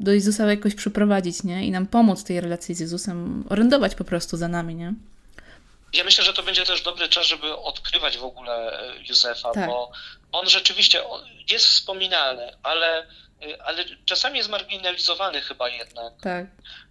do 0.00 0.12
Jezusa 0.12 0.50
jakoś 0.50 0.74
przyprowadzić, 0.74 1.42
nie? 1.42 1.66
I 1.66 1.70
nam 1.70 1.86
pomóc 1.86 2.20
w 2.20 2.24
tej 2.24 2.40
relacji 2.40 2.74
z 2.74 2.80
Jezusem, 2.80 3.44
orędować 3.48 3.94
po 3.94 4.04
prostu 4.04 4.36
za 4.36 4.48
nami, 4.48 4.74
nie? 4.74 4.94
Ja 5.92 6.04
myślę, 6.04 6.24
że 6.24 6.32
to 6.32 6.42
będzie 6.42 6.64
też 6.64 6.82
dobry 6.82 7.08
czas, 7.08 7.26
żeby 7.26 7.56
odkrywać 7.56 8.18
w 8.18 8.24
ogóle 8.24 8.80
e, 8.80 9.02
Józefa, 9.08 9.52
tak. 9.52 9.66
bo 9.66 9.90
on 10.32 10.48
rzeczywiście 10.48 11.02
jest 11.50 11.66
wspominalny, 11.66 12.52
ale, 12.62 13.06
ale 13.64 13.84
czasami 14.04 14.38
jest 14.38 14.50
marginalizowany 14.50 15.40
chyba 15.40 15.68
jednak. 15.68 16.14
Tak. 16.22 16.46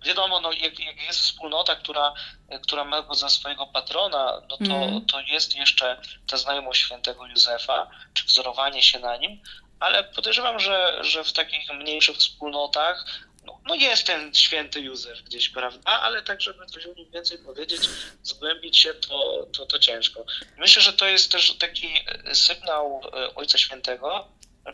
Wiadomo, 0.06 0.42
no, 0.42 0.52
jak, 0.52 0.80
jak 0.80 1.04
jest 1.08 1.20
wspólnota, 1.20 1.76
która, 1.76 2.14
e, 2.50 2.60
która 2.60 2.86
ma 2.86 3.02
go 3.02 3.16
za 3.16 3.30
swojego 3.30 3.68
patrona, 3.68 4.42
no 4.50 4.58
to, 4.58 4.76
mm. 4.76 5.06
to 5.06 5.20
jest 5.20 5.56
jeszcze 5.56 6.02
ta 6.28 6.38
znajomość 6.38 6.82
świętego 6.82 7.28
Józefa, 7.28 7.92
czy 8.14 8.26
wzorowanie 8.26 8.84
się 8.84 9.00
na 9.00 9.18
nim, 9.18 9.42
ale 9.80 10.04
podejrzewam, 10.04 10.60
że, 10.60 10.98
że 11.02 11.24
w 11.24 11.34
takich 11.34 11.74
mniejszych 11.74 12.18
wspólnotach 12.18 13.06
no, 13.46 13.60
no 13.66 13.76
jest 13.76 14.08
ten 14.08 14.36
święty 14.36 14.82
Józef 14.82 15.22
gdzieś, 15.22 15.50
prawda? 15.50 15.92
Ale 15.92 16.22
tak, 16.22 16.42
żeby 16.42 16.66
coś 16.66 16.86
o 16.86 16.94
nim 16.94 17.12
więcej 17.12 17.38
powiedzieć, 17.38 17.82
zgłębić 18.24 18.78
się, 18.78 18.94
to, 18.94 19.48
to, 19.58 19.66
to 19.66 19.80
ciężko. 19.80 20.26
Myślę, 20.58 20.82
że 20.82 20.94
to 20.94 21.06
jest 21.06 21.32
też 21.32 21.58
taki 21.58 21.88
e, 22.26 22.36
sygnał 22.36 23.02
Ojca 23.36 23.58
Świętego, 23.58 24.28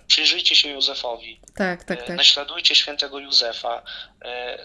przyjrzyjcie 0.08 0.56
się 0.56 0.70
Józefowi. 0.70 1.40
Tak, 1.56 1.84
tak, 1.84 2.00
e, 2.00 2.04
tak. 2.04 2.18
Naśladujcie 2.18 2.76
świętego 2.76 3.20
Józefa. 3.20 3.84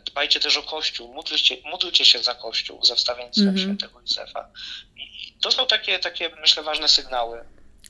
Dbajcie 0.05 0.41
też 0.41 0.57
o 0.57 0.63
Kościół. 0.63 1.15
Módlcie, 1.15 1.57
módlcie 1.65 2.05
się 2.05 2.19
za 2.23 2.35
Kościół, 2.35 2.85
za 2.85 2.95
wstawiennictwem 2.95 3.49
mm 3.49 3.57
-hmm. 3.57 3.63
świętego 3.63 4.01
Józefa. 4.01 4.49
I 4.97 5.33
to 5.41 5.51
są 5.51 5.67
takie, 5.67 5.99
takie, 5.99 6.31
myślę, 6.41 6.63
ważne 6.63 6.89
sygnały. 6.89 7.45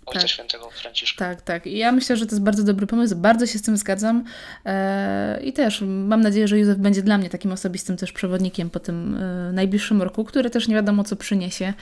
Ojca 0.06 0.20
tak. 0.20 0.30
Świętego 0.30 0.70
Franciszka. 0.70 1.24
Tak, 1.24 1.42
tak. 1.42 1.66
I 1.66 1.78
ja 1.78 1.92
myślę, 1.92 2.16
że 2.16 2.26
to 2.26 2.30
jest 2.30 2.42
bardzo 2.42 2.64
dobry 2.64 2.86
pomysł, 2.86 3.16
bardzo 3.16 3.46
się 3.46 3.58
z 3.58 3.62
tym 3.62 3.76
zgadzam 3.76 4.24
e, 4.64 5.40
i 5.42 5.52
też 5.52 5.80
mam 5.80 6.20
nadzieję, 6.20 6.48
że 6.48 6.58
Józef 6.58 6.78
będzie 6.78 7.02
dla 7.02 7.18
mnie 7.18 7.30
takim 7.30 7.52
osobistym 7.52 7.96
też 7.96 8.12
przewodnikiem 8.12 8.70
po 8.70 8.80
tym 8.80 9.16
e, 9.16 9.52
najbliższym 9.52 10.02
roku, 10.02 10.24
który 10.24 10.50
też 10.50 10.68
nie 10.68 10.74
wiadomo 10.74 11.04
co 11.04 11.16
przyniesie, 11.16 11.74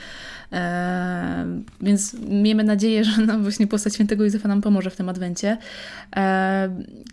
e, 0.53 1.61
więc 1.81 2.13
miejmy 2.13 2.63
nadzieję, 2.63 3.03
że 3.03 3.11
no 3.21 3.39
właśnie 3.39 3.67
postać 3.67 3.93
świętego 3.93 4.23
Józefa 4.23 4.47
nam 4.47 4.61
pomoże 4.61 4.89
w 4.89 4.95
tym 4.95 5.09
Adwencie. 5.09 5.57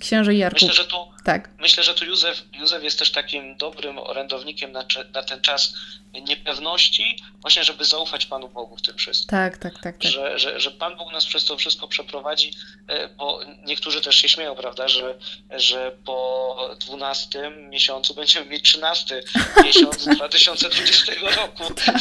Księże 0.00 0.34
Jarku. 0.34 0.66
Myślę, 0.66 0.74
że 0.74 0.84
tu, 0.84 0.96
tak. 1.24 1.50
myślę, 1.60 1.84
że 1.84 1.94
tu 1.94 2.04
Józef, 2.04 2.42
Józef 2.60 2.82
jest 2.84 2.98
też 2.98 3.12
takim 3.12 3.56
dobrym 3.56 3.98
orędownikiem 3.98 4.72
na, 4.72 4.84
na 5.14 5.22
ten 5.22 5.40
czas 5.40 5.74
niepewności, 6.12 7.16
właśnie 7.40 7.64
żeby 7.64 7.84
zaufać 7.84 8.26
Panu 8.26 8.48
Bogu 8.48 8.76
w 8.76 8.82
tym 8.82 8.96
wszystkim. 8.96 9.28
Tak, 9.28 9.58
tak, 9.58 9.74
tak. 9.74 9.82
tak. 9.82 10.12
Że, 10.12 10.38
że, 10.38 10.60
że 10.60 10.70
Pan 10.70 10.96
Bóg 10.96 11.12
nas 11.12 11.26
przez 11.26 11.44
to 11.44 11.56
wszystko 11.56 11.88
przeprowadzi, 11.88 12.52
e, 12.88 13.08
bo 13.08 13.40
niektórzy 13.66 14.00
też 14.00 14.16
się 14.16 14.28
śmieją, 14.28 14.56
prawda, 14.56 14.88
że, 14.88 15.18
że 15.50 15.92
po 16.04 16.76
12 16.80 17.50
miesiącu 17.50 18.14
będziemy 18.14 18.46
mieć 18.46 18.62
13 18.64 19.22
miesiąc 19.64 20.04
2020 20.16 21.12
roku. 21.36 21.74
Tak. 21.74 21.96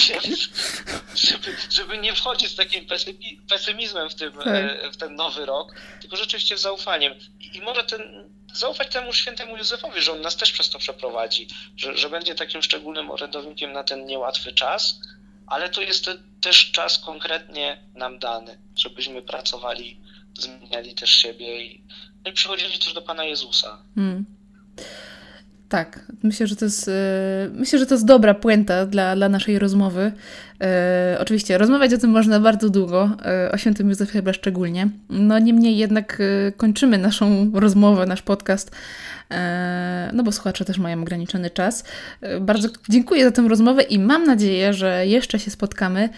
Żeby, 1.27 1.57
żeby 1.69 1.97
nie 1.97 2.13
wchodzić 2.13 2.51
z 2.51 2.55
takim 2.55 2.85
pesymizmem 3.49 4.09
w, 4.09 4.15
tym, 4.15 4.31
tak. 4.31 4.47
E, 4.47 4.91
w 4.91 4.97
ten 4.97 5.15
nowy 5.15 5.45
rok, 5.45 5.75
tylko 6.01 6.15
rzeczywiście 6.15 6.57
z 6.57 6.61
zaufaniem. 6.61 7.13
I, 7.39 7.57
i 7.57 7.61
może 7.61 7.83
ten 7.83 8.29
zaufać 8.53 8.93
temu 8.93 9.13
świętemu 9.13 9.57
Józefowi, 9.57 10.01
że 10.01 10.11
on 10.11 10.21
nas 10.21 10.37
też 10.37 10.51
przez 10.51 10.69
to 10.69 10.79
przeprowadzi, 10.79 11.47
że, 11.77 11.97
że 11.97 12.09
będzie 12.09 12.35
takim 12.35 12.61
szczególnym 12.61 13.11
orędownikiem 13.11 13.71
na 13.71 13.83
ten 13.83 14.05
niełatwy 14.05 14.53
czas, 14.53 14.99
ale 15.47 15.69
to 15.69 15.81
jest 15.81 16.05
te, 16.05 16.17
też 16.41 16.71
czas 16.71 16.99
konkretnie 16.99 17.83
nam 17.95 18.19
dany, 18.19 18.57
żebyśmy 18.75 19.21
pracowali, 19.21 19.99
zmieniali 20.39 20.95
też 20.95 21.09
siebie 21.09 21.65
i, 21.65 21.83
no 22.25 22.31
i 22.31 22.33
przychodzili 22.33 22.79
też 22.79 22.93
do 22.93 23.01
Pana 23.01 23.23
Jezusa. 23.23 23.83
Hmm. 23.95 24.25
Tak, 25.69 25.99
myślę, 26.23 26.47
że 26.47 26.55
to 26.55 26.65
jest, 26.65 26.87
e, 26.87 26.91
myślę, 27.53 27.79
że 27.79 27.85
to 27.85 27.95
jest 27.95 28.05
dobra 28.05 28.33
puenta 28.33 28.85
dla, 28.85 29.15
dla 29.15 29.29
naszej 29.29 29.59
rozmowy. 29.59 30.11
E, 30.61 31.17
oczywiście, 31.19 31.57
rozmawiać 31.57 31.93
o 31.93 31.97
tym 31.97 32.09
można 32.09 32.39
bardzo 32.39 32.69
długo, 32.69 33.09
e, 33.25 33.51
o 33.51 33.57
świętym 33.57 33.89
Józefie 33.89 34.11
chyba 34.11 34.33
szczególnie. 34.33 34.89
No 35.09 35.39
niemniej 35.39 35.77
jednak 35.77 36.21
kończymy 36.57 36.97
naszą 36.97 37.51
rozmowę, 37.53 38.05
nasz 38.05 38.21
podcast, 38.21 38.71
no 40.13 40.23
bo 40.23 40.31
słuchacze 40.31 40.65
też 40.65 40.77
mają 40.77 41.01
ograniczony 41.01 41.49
czas. 41.49 41.83
Bardzo 42.41 42.69
dziękuję 42.89 43.23
za 43.23 43.31
tę 43.31 43.47
rozmowę 43.47 43.83
i 43.83 43.99
mam 43.99 44.23
nadzieję, 44.23 44.73
że 44.73 45.07
jeszcze 45.07 45.39
się 45.39 45.51
spotkamy 45.51 46.09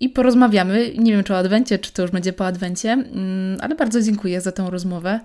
i 0.00 0.08
porozmawiamy. 0.08 0.90
Nie 0.98 1.12
wiem, 1.12 1.24
czy 1.24 1.34
o 1.34 1.38
Adwencie, 1.38 1.78
czy 1.78 1.92
to 1.92 2.02
już 2.02 2.10
będzie 2.10 2.32
po 2.32 2.46
Adwencie, 2.46 2.92
mm, 2.92 3.58
ale 3.60 3.74
bardzo 3.74 4.02
dziękuję 4.02 4.40
za 4.40 4.52
tę 4.52 4.66
rozmowę. 4.70 5.20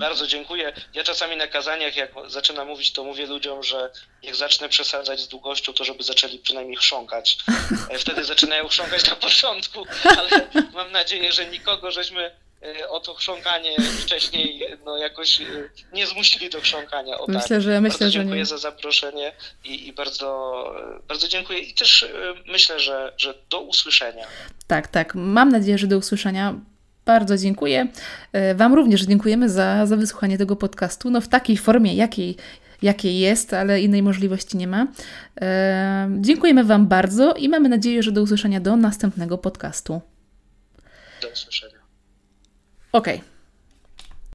Bardzo 0.00 0.26
dziękuję. 0.26 0.72
Ja 0.94 1.04
czasami 1.04 1.36
na 1.36 1.46
kazaniach, 1.46 1.96
jak 1.96 2.10
zaczynam 2.28 2.68
mówić, 2.68 2.92
to 2.92 3.04
mówię 3.04 3.26
ludziom, 3.26 3.62
że 3.62 3.90
jak 4.22 4.36
zacznę 4.36 4.68
przesadzać 4.68 5.20
z 5.20 5.28
długością, 5.28 5.72
to 5.72 5.84
żeby 5.84 6.02
zaczęli 6.02 6.38
przynajmniej 6.38 6.76
chrząkać. 6.76 7.38
E, 7.90 7.98
wtedy 7.98 8.24
zaczynają 8.24 8.68
chrząkać 8.68 9.10
na 9.10 9.16
początku, 9.16 9.86
ale 10.18 10.30
mam 10.74 10.92
nadzieję, 10.92 11.32
że 11.32 11.46
nikogo 11.46 11.90
żeśmy 11.90 12.30
e, 12.62 12.88
o 12.88 13.00
to 13.00 13.14
chrząkanie 13.14 13.76
wcześniej 14.02 14.66
no, 14.84 14.96
jakoś 14.96 15.40
e, 15.40 15.44
nie 15.92 16.06
zmusili 16.06 16.50
do 16.50 16.60
chrząkania. 16.60 17.18
O, 17.18 17.26
myślę, 17.28 17.56
tak. 17.56 17.60
że, 17.60 17.80
myślę, 17.80 17.98
bardzo 17.98 18.10
dziękuję 18.10 18.40
nie. 18.40 18.46
za 18.46 18.58
zaproszenie 18.58 19.32
i, 19.64 19.88
i, 19.88 19.92
bardzo, 19.92 20.64
bardzo 21.08 21.28
dziękuję. 21.28 21.58
I 21.58 21.74
też 21.74 22.06
myślę, 22.46 22.80
że, 22.80 23.12
że 23.16 23.34
do 23.50 23.60
usłyszenia. 23.60 24.26
Tak, 24.66 24.88
tak. 24.88 25.14
Mam 25.14 25.48
nadzieję, 25.48 25.78
że 25.78 25.86
do 25.86 25.98
usłyszenia 25.98 26.54
Bardzo 27.04 27.36
dziękuję. 27.36 27.88
E, 28.32 28.54
wam 28.54 28.74
również 28.74 29.02
dziękujemy 29.02 29.48
za, 29.48 29.86
za 29.86 29.96
wysłuchanie 29.96 30.38
tego 30.38 30.56
podcastu. 30.56 31.10
No 31.10 31.20
w 31.20 31.28
takiej 31.28 31.56
formie, 31.56 31.94
jakiej, 31.94 32.36
jakiej 32.82 33.18
jest, 33.18 33.54
ale 33.54 33.80
innej 33.80 34.02
możliwości 34.02 34.56
nie 34.56 34.66
ma. 34.66 34.86
E, 35.40 36.10
dziękujemy 36.20 36.64
Wam 36.64 36.86
bardzo 36.86 37.32
i 37.34 37.48
mamy 37.48 37.68
nadzieję, 37.68 38.02
że 38.02 38.12
do 38.12 38.22
usłyszenia 38.22 38.60
do 38.60 38.76
następnego 38.76 39.38
podcastu. 39.38 40.00
Do 41.22 41.28
usłyszenia. 41.28 41.78
Okej. 42.92 43.16
Okay. 43.16 43.29